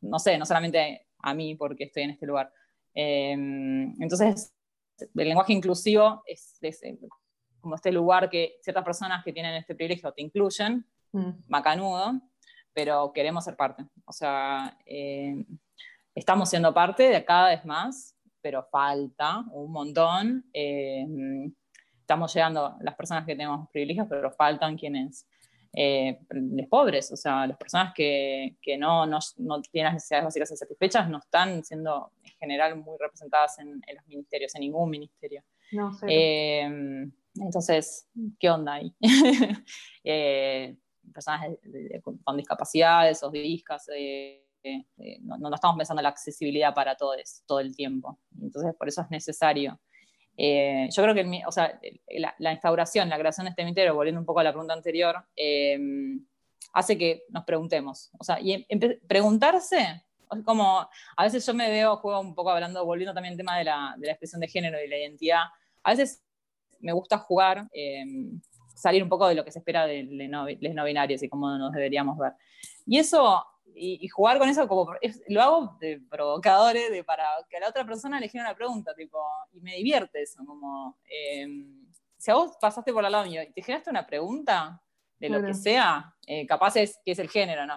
no 0.02 0.20
sé, 0.20 0.38
no 0.38 0.46
solamente 0.46 1.08
a 1.20 1.34
mí 1.34 1.56
porque 1.56 1.86
estoy 1.86 2.04
en 2.04 2.10
este 2.12 2.26
lugar. 2.26 2.52
Em, 2.94 3.94
entonces, 4.02 4.54
el 5.00 5.28
lenguaje 5.28 5.54
inclusivo 5.54 6.24
es, 6.26 6.58
eh, 6.62 6.98
como 7.62 7.76
este 7.76 7.92
lugar 7.92 8.30
que 8.30 8.58
ciertas 8.62 8.84
personas 8.84 9.24
que 9.24 9.32
tienen 9.32 9.54
este 9.56 9.76
privilegio 9.76 10.12
te 10.12 10.22
incluyen, 10.22 10.86
mm. 11.14 11.30
macanudo, 11.48 12.20
pero 12.78 13.12
queremos 13.12 13.44
ser 13.44 13.56
parte. 13.56 13.84
O 14.06 14.14
sea, 14.14 14.78
em, 14.86 15.44
estamos 16.14 16.48
siendo 16.48 16.72
parte 16.72 17.10
de 17.10 17.26
cada 17.26 17.50
vez 17.50 17.66
más 17.66 18.16
pero 18.40 18.64
falta 18.72 19.44
un 19.52 19.72
montón. 19.72 20.46
Eh, 20.54 21.08
estamos 22.00 22.32
llegando 22.32 22.78
las 22.82 22.96
personas 22.96 23.26
que 23.26 23.34
tenemos 23.34 23.68
privilegios, 23.72 24.06
pero 24.08 24.32
faltan 24.32 24.78
quienes, 24.78 25.28
eh, 25.74 26.20
los 26.30 26.68
pobres, 26.68 27.12
o 27.12 27.18
sea, 27.18 27.48
las 27.48 27.58
personas 27.58 27.94
que, 27.96 28.56
que 28.62 28.78
no, 28.78 29.08
no, 29.08 29.18
no, 29.38 29.62
tienen 29.64 29.86
las 29.86 29.96
necesidades 29.96 30.26
básicas 30.26 30.60
satisfechas 30.60 31.10
no 31.10 31.18
están 31.18 31.64
siendo 31.64 32.12
en 32.24 32.32
general 32.40 32.76
muy 32.78 32.96
representadas 33.00 33.58
en, 33.58 33.82
los 33.96 34.08
ministerios, 34.08 34.54
en 34.54 34.62
ningún 34.62 34.92
ministerio. 34.92 35.44
No 35.72 35.92
sé. 35.94 36.06
Eh, 36.08 37.10
entonces, 37.36 38.08
¿qué 38.40 38.50
onda 38.52 38.76
ahí? 38.76 38.94
personas 41.18 41.58
con 42.24 42.38
discapacidades 42.38 43.24
o 43.24 43.32
discas, 43.32 43.90
eh, 43.94 45.20
no, 45.22 45.54
estamos 45.54 45.78
pensando 45.78 46.02
en 46.02 46.04
la 46.04 46.10
accesibilidad 46.10 46.74
para 46.74 46.96
todos 46.96 47.44
todo 47.46 47.60
el 47.60 47.76
tiempo. 47.76 48.20
Entonces, 48.42 48.76
por 48.76 48.88
eso 48.88 49.02
es 49.02 49.10
necesario. 49.10 49.80
Eh, 50.36 50.88
yo 50.96 51.04
creo 51.04 51.16
que 51.16 51.44
o 51.46 51.52
sea, 51.52 51.80
la, 52.38 52.52
instauración, 52.52 53.10
la 53.10 53.18
creación 53.18 53.46
de 53.46 53.50
este 53.52 53.64
ministerio, 53.64 53.96
volviendo 53.96 54.20
un 54.20 54.26
poco 54.26 54.40
a 54.40 54.44
la 54.44 54.52
pregunta 54.52 54.74
anterior, 54.74 55.16
eh, 55.36 55.80
hace 56.74 56.98
que 56.98 57.24
nos 57.30 57.44
preguntemos. 57.44 58.12
O 58.20 58.24
sea, 58.24 58.40
y 58.40 58.66
preguntarse, 59.08 60.04
como 60.46 60.88
a 61.16 61.24
veces 61.24 61.46
yo 61.46 61.54
me 61.54 61.70
veo, 61.70 61.98
juego 61.98 62.20
un 62.20 62.36
poco 62.36 62.52
hablando, 62.52 62.86
volviendo 62.86 63.14
también 63.14 63.34
al 63.34 63.38
tema 63.38 63.58
de 63.58 63.64
la, 63.64 63.96
de 63.98 64.08
la 64.08 64.14
expresión 64.14 64.42
de 64.42 64.48
género 64.48 64.84
y 64.84 64.88
la 64.88 64.98
identidad, 64.98 65.44
a 65.84 65.92
veces 65.92 66.24
me 66.80 66.92
gusta 66.92 67.18
jugar, 67.18 67.68
salir 68.78 69.04
un 69.04 69.10
poco 69.10 69.28
de 69.28 69.36
lo 69.36 69.44
que 69.44 69.52
se 69.52 69.60
espera 69.60 69.86
de 69.86 70.04
los 70.60 70.74
no 70.74 70.86
binarios 70.86 71.24
y 71.24 71.30
cómo 71.30 71.58
nos 71.58 71.74
deberíamos 71.74 72.18
ver. 72.18 72.34
Y 72.86 73.00
eso 73.00 73.46
y, 73.78 74.08
jugar 74.08 74.40
con 74.40 74.50
eso 74.50 74.68
como 74.68 74.94
lo 75.28 75.42
hago 75.42 75.78
de 75.80 76.02
provocadores, 76.10 76.92
de 76.92 77.04
para 77.04 77.26
que 77.50 77.58
a 77.58 77.60
la 77.62 77.70
otra 77.70 77.86
persona 77.86 78.20
le 78.20 78.28
genere 78.28 78.50
una 78.50 78.58
pregunta, 78.58 78.94
tipo, 78.96 79.20
y 79.54 79.62
me 79.62 79.76
divierte 79.76 80.22
eso, 80.22 80.44
como 80.46 80.98
em, 81.10 81.86
si 82.18 82.32
a 82.32 82.36
vos 82.36 82.58
pasaste 82.60 82.92
por 82.92 83.06
al 83.06 83.12
lado 83.12 83.26
mío 83.26 83.44
y 83.44 83.52
te 83.52 83.62
generaste 83.62 83.90
una 83.90 84.06
pregunta 84.06 84.82
de 85.20 85.30
lo 85.30 85.44
que 85.44 85.54
sea, 85.54 86.14
eh, 86.26 86.46
capaz 86.46 86.76
es 86.76 87.00
que 87.04 87.12
es 87.12 87.20
el 87.20 87.30
género, 87.30 87.66
¿no? 87.66 87.76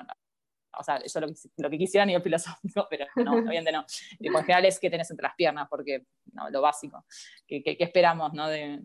O 0.78 0.84
sea, 0.84 1.02
yo 1.02 1.20
lo, 1.20 1.26
lo 1.56 1.70
que 1.70 1.78
quisiera 1.78 2.04
a 2.04 2.06
nivel 2.06 2.22
filosófico, 2.22 2.86
pero 2.88 3.06
no, 3.16 3.32
obviamente 3.50 3.72
no. 3.72 3.84
en 4.18 4.34
general 4.34 4.64
es 4.66 4.78
que 4.78 4.90
tenés 4.90 5.10
entre 5.10 5.24
las 5.24 5.34
piernas, 5.34 5.66
porque 5.68 6.06
no, 6.32 6.48
lo 6.50 6.60
básico. 6.60 7.04
¿Qué, 7.46 7.76
esperamos, 7.78 8.32
no? 8.32 8.48
De, 8.48 8.80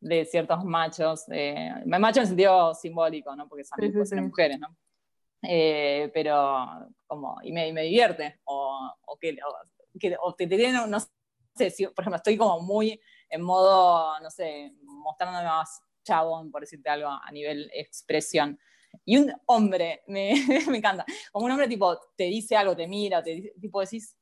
de 0.00 0.24
ciertos 0.24 0.64
machos, 0.64 1.24
eh, 1.30 1.70
machos 1.86 2.22
en 2.22 2.26
sentido 2.28 2.74
simbólico, 2.74 3.36
¿no? 3.36 3.48
Porque 3.48 3.64
son 3.64 4.24
mujeres, 4.24 4.58
¿no? 4.58 4.76
Eh, 5.42 6.10
pero 6.12 6.66
como, 7.06 7.38
y 7.42 7.52
me, 7.52 7.72
me 7.72 7.82
divierte, 7.82 8.40
o, 8.44 8.92
o 9.06 9.18
que, 9.18 9.36
o, 10.20 10.34
te, 10.34 10.46
tiene, 10.46 10.86
no 10.86 10.98
sé, 11.54 11.70
si, 11.70 11.86
por 11.86 12.02
ejemplo, 12.02 12.16
estoy 12.16 12.36
como 12.36 12.60
muy 12.60 13.00
en 13.28 13.42
modo, 13.42 14.18
no 14.20 14.30
sé, 14.30 14.72
mostrándome 14.82 15.44
más 15.44 15.82
chabón, 16.02 16.50
por 16.50 16.62
decirte 16.62 16.90
algo, 16.90 17.08
a 17.08 17.30
nivel 17.32 17.70
expresión. 17.72 18.58
Y 19.04 19.18
un 19.18 19.32
hombre, 19.46 20.02
me, 20.08 20.34
me 20.68 20.78
encanta, 20.78 21.04
como 21.32 21.46
un 21.46 21.52
hombre 21.52 21.68
tipo 21.68 21.98
te 22.16 22.24
dice 22.24 22.56
algo, 22.56 22.76
te 22.76 22.86
mira, 22.86 23.22
te 23.22 23.52
tipo 23.60 23.80
decís, 23.80 24.16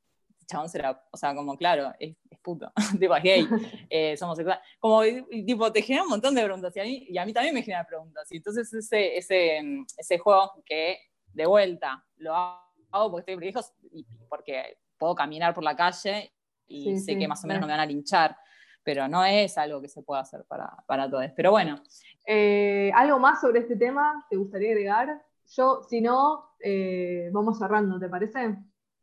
chabón 0.48 0.68
será, 0.68 1.04
o 1.10 1.16
sea, 1.16 1.34
como 1.34 1.56
claro, 1.56 1.92
es, 1.98 2.16
es 2.30 2.38
puto, 2.40 2.72
tipo 2.98 3.14
es 3.14 3.22
gay, 3.22 3.48
eh, 3.90 4.16
somos 4.16 4.38
como 4.78 5.02
tipo 5.02 5.70
te 5.70 5.82
genera 5.82 6.04
un 6.04 6.10
montón 6.10 6.34
de 6.34 6.42
preguntas 6.42 6.74
y 6.76 6.80
a 6.80 6.84
mí, 6.84 7.06
y 7.08 7.18
a 7.18 7.26
mí 7.26 7.32
también 7.32 7.54
me 7.54 7.62
genera 7.62 7.84
preguntas. 7.84 8.26
Y 8.32 8.38
entonces 8.38 8.72
ese, 8.72 9.16
ese, 9.16 9.60
ese 9.96 10.18
juego 10.18 10.62
que 10.64 10.98
de 11.32 11.46
vuelta, 11.46 12.04
lo 12.16 12.34
hago 12.34 13.10
porque 13.10 13.32
estoy 13.32 13.48
hijos 13.48 13.72
y 13.92 14.04
porque 14.28 14.78
puedo 14.96 15.14
caminar 15.14 15.54
por 15.54 15.62
la 15.62 15.76
calle 15.76 16.32
y 16.66 16.98
sé 16.98 17.16
que 17.16 17.28
más 17.28 17.42
o 17.44 17.46
menos 17.46 17.60
no 17.60 17.66
me 17.66 17.72
van 17.72 17.80
a 17.80 17.86
linchar, 17.86 18.36
pero 18.82 19.08
no 19.08 19.24
es 19.24 19.56
algo 19.56 19.80
que 19.80 19.88
se 19.88 20.02
pueda 20.02 20.20
hacer 20.20 20.44
para, 20.46 20.70
para 20.86 21.08
todos. 21.08 21.26
Pero 21.34 21.50
bueno. 21.50 21.82
Eh, 22.26 22.90
¿Algo 22.94 23.18
más 23.18 23.40
sobre 23.40 23.60
este 23.60 23.76
tema 23.76 24.26
te 24.28 24.36
gustaría 24.36 24.70
agregar? 24.70 25.22
Yo, 25.56 25.82
si 25.88 26.00
no, 26.00 26.50
eh, 26.60 27.30
vamos 27.32 27.58
cerrando, 27.58 27.98
¿te 27.98 28.08
parece? 28.08 28.56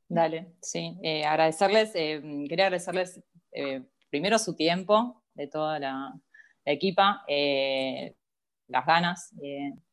Dale, 0.08 0.54
sí. 0.62 0.98
Eh, 1.02 1.26
agradecerles, 1.26 1.94
quería 1.94 2.66
agradecerles 2.66 3.22
primero 4.10 4.38
su 4.38 4.56
tiempo 4.56 5.24
de 5.34 5.48
toda 5.48 5.80
la, 5.80 6.14
la 6.66 6.72
equipa, 6.72 7.24
las 8.68 8.86
ganas, 8.86 9.34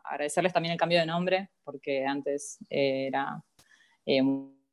agradecerles 0.04 0.52
también 0.52 0.72
el 0.72 0.78
cambio 0.78 1.00
de 1.00 1.06
nombre, 1.06 1.50
porque 1.64 2.04
antes 2.04 2.58
era 2.68 3.42
eh, 4.06 4.22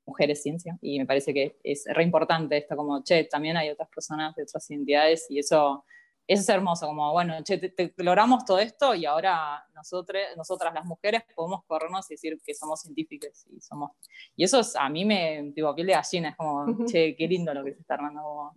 Mujeres 0.06 0.42
Ciencia, 0.42 0.78
y 0.82 0.98
me 1.00 1.06
parece 1.06 1.34
que 1.34 1.58
es 1.64 1.86
re 1.88 2.04
importante 2.04 2.58
esto, 2.58 2.76
como, 2.76 3.04
che, 3.04 3.26
también 3.26 3.58
hay 3.58 3.70
otras 3.70 3.90
personas 3.90 4.36
de 4.36 4.44
otras 4.44 4.70
identidades, 4.72 5.28
y 5.30 5.40
eso 5.40 5.86
eso 6.30 6.44
es 6.44 6.50
hermoso, 6.50 6.86
como, 6.86 7.12
bueno, 7.12 7.42
che, 7.44 7.58
te, 7.58 7.92
logramos 7.98 8.46
todo 8.46 8.60
esto 8.60 8.94
y 8.94 9.04
ahora 9.04 9.66
nosotros, 9.74 10.22
nosotras 10.38 10.72
las 10.76 10.86
mujeres 10.86 11.24
podemos 11.36 11.64
corrernos 11.66 12.06
y 12.12 12.14
decir 12.14 12.40
que 12.46 12.54
somos 12.54 12.82
científicas 12.82 13.48
y 13.50 13.60
somos... 13.60 13.94
Y 14.36 14.44
eso 14.44 14.60
es, 14.60 14.76
a 14.76 14.88
mí 14.90 15.06
me, 15.06 15.52
tipo, 15.56 15.74
piel 15.74 15.88
de 15.88 15.94
gallina, 15.94 16.30
es 16.30 16.36
como, 16.36 16.86
che, 16.86 17.16
qué 17.16 17.28
lindo 17.28 17.52
lo 17.52 17.64
que 17.64 17.74
se 17.74 17.80
está 17.80 17.96
armando, 17.96 18.22
como 18.22 18.56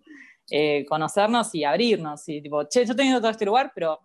eh, 0.50 0.84
conocernos 0.86 1.54
y 1.54 1.64
abrirnos, 1.64 2.28
y 2.28 2.42
tipo, 2.42 2.62
che, 2.68 2.84
yo 2.84 2.94
tengo 2.94 3.18
todo 3.20 3.30
este 3.30 3.46
lugar, 3.46 3.72
pero 3.74 4.00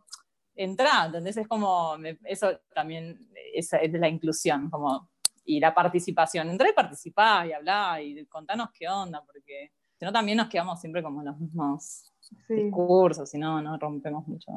entra, 0.56 1.08
¿entendés? 1.08 1.36
Es 1.36 1.48
como, 1.50 1.98
eso 2.24 2.62
también 2.74 3.30
es, 3.54 3.74
es 3.74 3.92
la 3.92 4.08
inclusión, 4.08 4.70
como, 4.70 5.10
y 5.44 5.60
la 5.60 5.74
participación. 5.74 6.50
Entra 6.50 6.70
y 6.70 6.74
participá 6.74 7.46
y 7.46 7.52
hablá 7.52 8.02
y 8.02 8.26
contanos 8.28 8.70
qué 8.74 8.88
onda, 8.88 9.22
porque 9.26 9.74
si 9.98 10.06
no 10.06 10.12
también 10.12 10.38
nos 10.38 10.48
quedamos 10.48 10.80
siempre 10.80 11.02
como 11.02 11.24
los 11.24 11.40
mismos 11.40 12.14
discursos, 12.48 13.30
si 13.30 13.38
no, 13.38 13.62
no 13.62 13.78
rompemos 13.78 14.28
mucho 14.28 14.52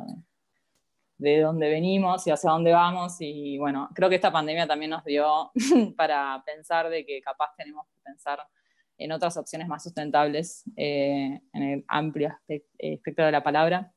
de, 1.17 1.41
dónde 1.41 1.69
venimos 1.69 2.27
y 2.27 2.31
hacia 2.31 2.51
dónde 2.51 2.73
vamos. 2.73 3.17
Y 3.21 3.59
bueno, 3.59 3.89
creo 3.95 4.09
que 4.09 4.17
esta 4.17 4.33
pandemia 4.33 4.67
también 4.67 4.91
nos 4.91 5.05
dio 5.05 5.51
para 5.97 6.43
pensar 6.45 6.89
de 6.91 7.05
que 7.05 7.21
capaz 7.21 7.55
tenemos 7.57 7.87
que 7.87 8.01
pensar 8.03 8.41
en 8.99 9.13
otras 9.13 9.37
opciones 9.39 9.67
más 9.67 9.83
sustentables 9.83 10.65
eh, 10.77 11.41
en 11.53 11.63
el 11.63 11.85
amplio 11.89 12.39
espectro 12.47 13.25
de 13.25 13.33
la 13.33 13.43
palabra, 13.43 13.95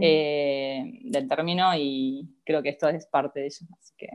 eh, 0.00 1.00
del 1.02 1.26
término, 1.26 1.72
y 1.76 2.36
creo 2.44 2.62
que 2.62 2.68
esto 2.68 2.88
es 2.88 3.06
parte 3.06 3.40
de 3.40 3.46
ello. 3.46 3.66
Así 3.76 3.94
que 3.96 4.08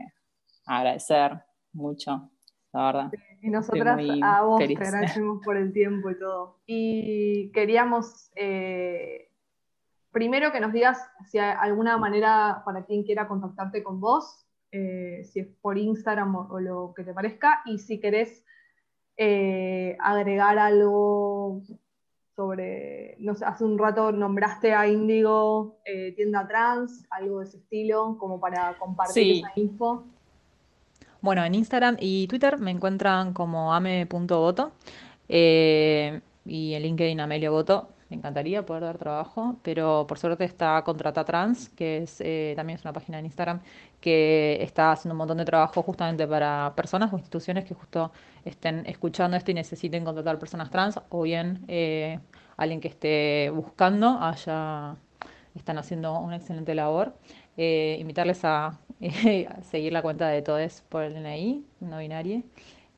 agradecer 0.64 1.32
mucho, 1.72 2.30
la 2.72 2.86
verdad. 2.86 3.10
Y 3.42 3.50
nosotras 3.50 4.00
a 4.22 4.42
vos 4.42 4.60
te 4.60 4.76
agradecemos 4.76 5.44
por 5.44 5.56
el 5.56 5.72
tiempo 5.72 6.10
y 6.10 6.18
todo. 6.18 6.60
Y 6.64 7.50
queríamos 7.50 8.30
eh, 8.36 9.32
primero 10.12 10.52
que 10.52 10.60
nos 10.60 10.72
digas 10.72 11.10
si 11.28 11.38
hay 11.38 11.56
alguna 11.58 11.98
manera 11.98 12.62
para 12.64 12.84
quien 12.84 13.02
quiera 13.02 13.26
contactarte 13.26 13.82
con 13.82 14.00
vos, 14.00 14.46
eh, 14.70 15.24
si 15.24 15.40
es 15.40 15.48
por 15.60 15.76
Instagram 15.76 16.36
o, 16.36 16.60
lo 16.60 16.94
que 16.94 17.02
te 17.02 17.12
parezca, 17.12 17.62
y 17.66 17.78
si 17.78 17.98
querés 17.98 18.44
eh, 19.16 19.96
agregar 20.00 20.56
algo 20.58 21.62
sobre, 22.36 23.16
no 23.18 23.34
sé, 23.34 23.44
hace 23.44 23.64
un 23.64 23.76
rato 23.76 24.12
nombraste 24.12 24.72
a 24.72 24.86
Indigo 24.86 25.80
Tienda 26.14 26.46
Trans, 26.46 27.08
algo 27.10 27.40
de 27.40 27.46
ese 27.46 27.56
estilo, 27.56 28.16
como 28.18 28.38
para 28.38 28.78
compartir 28.78 29.38
esa 29.38 29.50
info. 29.56 30.04
Bueno, 31.22 31.44
en 31.44 31.54
Instagram 31.54 31.96
y 32.00 32.26
Twitter 32.26 32.58
me 32.58 32.72
encuentran 32.72 33.32
como 33.32 33.72
ame.voto 33.72 34.72
eh, 35.28 36.20
y 36.44 36.74
en 36.74 36.82
LinkedIn 36.82 37.20
Amelio 37.20 37.52
Voto. 37.52 37.90
Me 38.10 38.16
encantaría 38.16 38.66
poder 38.66 38.82
dar 38.82 38.98
trabajo, 38.98 39.56
pero 39.62 40.04
por 40.08 40.18
suerte 40.18 40.44
está 40.44 40.82
Contrata 40.82 41.24
Trans, 41.24 41.68
que 41.68 41.98
es, 41.98 42.20
eh, 42.20 42.54
también 42.56 42.76
es 42.80 42.84
una 42.84 42.92
página 42.92 43.20
en 43.20 43.26
Instagram 43.26 43.60
que 44.00 44.58
está 44.62 44.90
haciendo 44.90 45.14
un 45.14 45.18
montón 45.18 45.38
de 45.38 45.44
trabajo 45.44 45.80
justamente 45.84 46.26
para 46.26 46.72
personas 46.74 47.12
o 47.12 47.16
instituciones 47.16 47.64
que 47.66 47.74
justo 47.74 48.10
estén 48.44 48.84
escuchando 48.86 49.36
esto 49.36 49.52
y 49.52 49.54
necesiten 49.54 50.04
contratar 50.04 50.40
personas 50.40 50.70
trans 50.70 51.00
o 51.08 51.22
bien 51.22 51.64
eh, 51.68 52.18
alguien 52.56 52.80
que 52.80 52.88
esté 52.88 53.48
buscando, 53.50 54.18
allá 54.20 54.96
están 55.54 55.78
haciendo 55.78 56.18
una 56.18 56.36
excelente 56.36 56.74
labor. 56.74 57.14
Eh, 57.56 57.98
invitarles 58.00 58.44
a, 58.44 58.80
seguir 59.70 59.92
la 59.92 60.02
cuenta 60.02 60.28
de 60.28 60.42
Todes 60.42 60.82
por 60.88 61.02
el 61.04 61.14
DNI, 61.14 61.64
no 61.80 61.98
binario, 61.98 62.42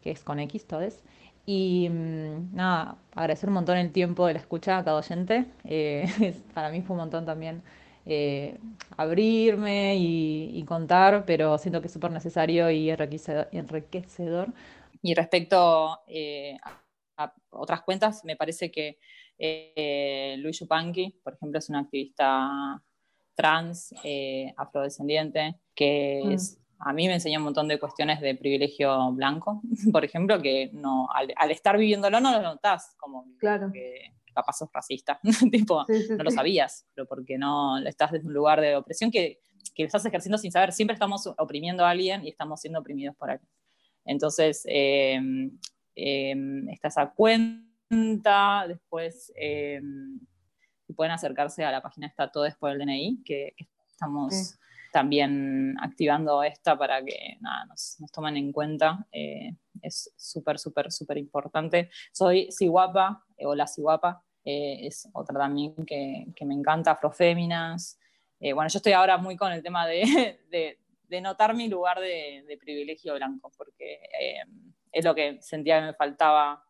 que 0.02 0.10
es 0.12 0.22
con 0.22 0.38
X, 0.40 0.66
Todes. 0.66 1.02
Y 1.46 1.88
mm, 1.90 2.54
nada, 2.54 2.96
agradecer 3.14 3.48
un 3.48 3.54
montón 3.54 3.76
el 3.78 3.92
tiempo 3.92 4.26
de 4.26 4.34
la 4.34 4.40
escucha 4.40 4.78
a 4.78 4.84
cada 4.84 4.98
oyente. 4.98 5.46
Eh, 5.64 6.06
para 6.54 6.70
mí 6.70 6.82
fue 6.82 6.94
un 6.94 7.00
montón 7.00 7.26
también 7.26 7.62
eh, 8.06 8.58
abrirme 8.96 9.96
y, 9.96 10.64
contar, 10.66 11.24
pero 11.26 11.58
siento 11.58 11.80
que 11.80 11.88
es 11.88 11.92
súper 11.92 12.10
necesario 12.10 12.70
y 12.70 12.90
enriquecedor. 12.90 14.52
Y 15.02 15.14
respecto 15.14 15.58
a, 17.16 17.34
otras 17.50 17.82
cuentas, 17.82 18.24
me 18.24 18.36
parece 18.36 18.70
que 18.70 18.98
Luis 20.38 20.60
Yupanqui, 20.60 21.20
por 21.22 21.34
ejemplo, 21.34 21.58
es 21.58 21.68
un 21.68 21.76
activista 21.76 22.82
trans, 23.34 23.94
eh, 24.04 24.52
afrodescendiente, 24.56 25.56
que 25.74 26.22
mm. 26.24 26.36
a 26.80 26.92
mí 26.92 27.06
me 27.06 27.14
enseña 27.14 27.38
un 27.38 27.44
montón 27.44 27.68
de 27.68 27.78
cuestiones 27.78 28.20
de 28.20 28.34
privilegio 28.34 29.12
blanco, 29.12 29.62
por 29.92 30.04
ejemplo, 30.04 30.40
que 30.40 30.70
no, 30.72 31.08
al, 31.12 31.50
estar 31.50 31.76
viviéndolo 31.76 32.20
no 32.20 32.32
lo 32.32 32.42
notás, 32.42 32.94
como 32.98 33.26
claro. 33.38 33.70
que 33.72 34.12
capaz 34.34 34.58
sos 34.58 34.68
racista, 34.72 35.20
tipo, 35.52 35.84
no 36.16 36.24
lo 36.24 36.30
sabías, 36.30 36.86
pero 36.94 37.06
porque 37.06 37.38
no 37.38 37.78
estás 37.78 38.12
desde 38.12 38.26
un 38.26 38.34
lugar 38.34 38.60
de 38.60 38.76
opresión 38.76 39.10
que, 39.10 39.40
que 39.74 39.84
estás 39.84 40.04
ejerciendo 40.06 40.38
sin 40.38 40.50
saber, 40.50 40.72
siempre 40.72 40.94
estamos 40.94 41.26
oprimiendo 41.38 41.84
a 41.84 41.90
alguien 41.90 42.24
y 42.24 42.30
estamos 42.30 42.60
siendo 42.60 42.80
oprimidos 42.80 43.16
por 43.16 43.30
alguien. 43.30 43.48
Entonces, 44.04 44.62
em, 44.66 45.58
em, 45.94 46.68
está 46.68 46.88
esa 46.88 47.10
cuenta, 47.10 48.66
después 48.68 49.32
em, 50.88 50.94
pueden 50.94 51.12
acercarse 51.12 51.64
a 51.64 51.70
la 51.70 51.82
página 51.82 52.06
está 52.06 52.30
todo 52.30 52.44
después 52.44 52.72
del 52.72 52.86
DNI, 52.86 53.22
que, 53.24 53.54
estamos 53.94 54.58
también 54.94 55.76
activando 55.80 56.44
esta 56.44 56.78
para 56.78 57.04
que 57.04 57.38
nos, 57.68 57.96
tomen 58.12 58.36
en 58.36 58.52
cuenta. 58.52 59.04
Eh, 59.10 59.52
es 59.82 60.12
súper, 60.16 60.56
súper, 60.56 60.92
súper 60.92 61.18
importante. 61.18 61.90
Soy 62.12 62.50
Siguapa, 62.52 63.24
eh, 63.36 63.44
o 63.44 63.56
la 63.56 63.66
Siguapa, 63.66 64.22
eh, 64.44 64.86
es 64.86 65.08
otra 65.12 65.40
también 65.40 65.74
que, 65.84 66.26
me 66.44 66.54
encanta, 66.54 66.92
Afroféminas. 66.92 67.98
bueno, 68.40 68.68
yo 68.68 68.76
estoy 68.76 68.92
ahora 68.92 69.16
muy 69.16 69.36
con 69.36 69.50
el 69.50 69.64
tema 69.64 69.84
de, 69.84 70.38
de, 71.08 71.20
notar 71.20 71.54
mi 71.54 71.68
lugar 71.68 71.98
de, 71.98 72.56
privilegio 72.60 73.14
blanco, 73.14 73.50
porque 73.56 74.00
es 74.92 75.04
lo 75.04 75.14
que 75.14 75.40
sentía 75.40 75.80
que 75.80 75.86
me 75.86 75.94
faltaba 75.94 76.64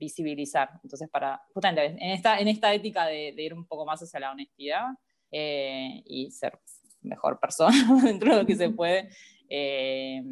visibilizar. 0.00 0.70
Entonces, 0.82 1.08
para, 1.08 1.40
justamente, 1.52 1.84
en 1.84 2.10
esta, 2.10 2.40
en 2.40 2.48
esta 2.48 2.72
ética 2.72 3.06
de, 3.06 3.34
ir 3.36 3.54
un 3.54 3.66
poco 3.66 3.84
más 3.84 4.02
hacia 4.02 4.18
la 4.18 4.32
honestidad 4.32 4.86
eh, 5.30 6.02
y 6.06 6.30
ser 6.30 6.58
mejor 7.02 7.38
persona 7.38 7.76
dentro 8.02 8.34
de 8.34 8.40
lo 8.40 8.46
que 8.46 8.56
se 8.56 8.70
puede, 8.70 9.10
eh, 9.48 10.22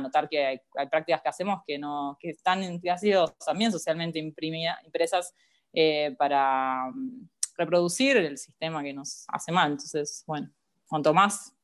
notar 0.00 0.28
que 0.28 0.44
hay, 0.44 0.60
prácticas 0.90 1.22
que 1.22 1.28
hacemos 1.28 1.60
que, 1.66 1.78
no, 1.78 2.16
que 2.20 2.30
están 2.30 2.80
que 2.80 2.90
han 2.90 2.98
sido 2.98 3.28
también 3.44 3.72
socialmente 3.72 4.18
impresas 4.18 5.34
eh, 5.72 6.14
para 6.18 6.90
mm, 6.92 7.28
reproducir 7.56 8.16
el 8.16 8.36
sistema 8.36 8.82
que 8.82 8.92
nos 8.92 9.24
hace 9.28 9.50
mal. 9.50 9.72
Entonces, 9.72 10.24
bueno, 10.26 10.50
cuanto 10.88 11.14
más 11.14 11.55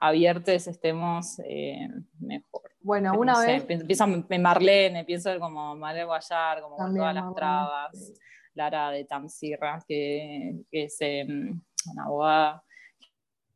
abiertos 0.00 0.66
estemos, 0.66 1.38
eh, 1.44 1.88
mejor. 2.20 2.70
Bueno, 2.80 3.12
una 3.18 3.40
vez. 3.40 3.64
pienso 3.64 4.04
en 4.04 4.42
Marlene, 4.42 5.04
pienso 5.04 5.38
como 5.38 5.74
Marlene 5.76 6.04
Guayar, 6.04 6.60
como 6.60 6.76
con 6.76 6.94
todas 6.94 7.14
las 7.14 7.34
trabas. 7.34 8.12
Lara 8.54 8.90
de 8.90 9.04
Tamsirra, 9.04 9.82
que, 9.86 10.64
que 10.70 10.84
es 10.84 10.96
em, 11.00 11.60
una 11.90 12.04
abogada, 12.04 12.64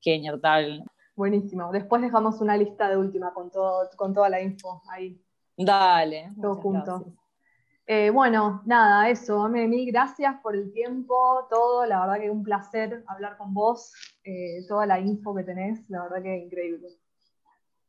Kenia 0.00 0.38
tal. 0.40 0.84
Buenísimo. 1.14 1.70
Después 1.72 2.02
dejamos 2.02 2.40
una 2.40 2.56
lista 2.56 2.88
de 2.88 2.96
última 2.96 3.32
con, 3.32 3.50
todo, 3.50 3.88
con 3.96 4.14
toda 4.14 4.28
la 4.28 4.40
info 4.40 4.82
ahí. 4.88 5.20
Dale. 5.56 6.32
Todo 6.40 6.56
junto. 6.56 7.17
Eh, 7.90 8.10
bueno, 8.10 8.60
nada, 8.66 9.08
eso. 9.08 9.48
Mil 9.48 9.90
gracias 9.90 10.36
por 10.42 10.54
el 10.54 10.70
tiempo, 10.74 11.46
todo. 11.48 11.86
La 11.86 12.00
verdad 12.00 12.20
que 12.20 12.30
un 12.30 12.42
placer 12.42 13.02
hablar 13.06 13.38
con 13.38 13.54
vos. 13.54 13.94
Eh, 14.24 14.66
toda 14.68 14.84
la 14.84 15.00
info 15.00 15.34
que 15.34 15.42
tenés, 15.42 15.88
la 15.88 16.02
verdad 16.02 16.22
que 16.22 16.36
increíble. 16.36 16.88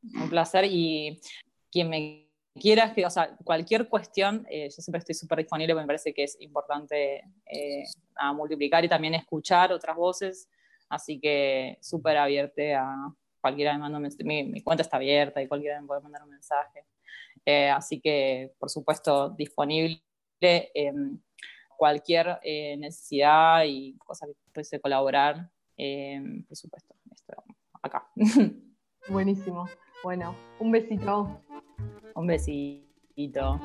Un 0.02 0.30
placer 0.30 0.64
y 0.70 1.20
quien 1.70 1.90
me 1.90 2.30
quiera, 2.56 2.94
que, 2.94 3.06
o 3.06 3.10
sea, 3.10 3.36
cualquier 3.44 3.90
cuestión, 3.90 4.48
eh, 4.50 4.70
yo 4.70 4.82
siempre 4.82 5.00
estoy 5.00 5.16
súper 5.16 5.40
disponible, 5.40 5.76
me 5.76 5.86
parece 5.86 6.14
que 6.14 6.24
es 6.24 6.38
importante 6.40 7.26
multiplicar 8.34 8.86
y 8.86 8.88
también 8.88 9.16
escuchar 9.16 9.74
otras 9.74 9.98
voces. 9.98 10.48
Así 10.88 11.20
que 11.20 11.78
súper 11.82 12.16
abierta 12.16 12.62
a 12.78 13.14
cualquiera 13.42 13.74
me 13.74 13.80
manda 13.80 13.98
un 13.98 14.04
mensaje. 14.04 14.24
Mi, 14.24 14.62
cuenta 14.62 14.84
está 14.84 14.96
abierta 14.96 15.42
y 15.42 15.48
cualquiera 15.50 15.82
me 15.82 15.88
puede 15.88 16.00
mandar 16.00 16.24
un 16.24 16.30
mensaje. 16.30 16.86
Eh, 17.46 17.70
así 17.70 18.00
que, 18.00 18.54
por 18.60 18.70
supuesto, 18.70 19.30
disponible 19.32 20.02
cualquier 21.78 22.40
eh, 22.44 22.76
necesidad 22.78 23.64
y 23.66 23.98
cosa 23.98 24.28
que 24.28 24.34
pudiese 24.54 24.82
colaborar, 24.82 25.50
eh, 25.78 26.22
por 26.48 26.58
supuesto, 26.58 26.94
acá. 27.82 28.06
Buenísimo. 29.08 29.68
Bueno, 30.04 30.36
un 30.60 30.72
besito. 30.72 31.42
Un 32.16 32.28
besito. 32.28 33.60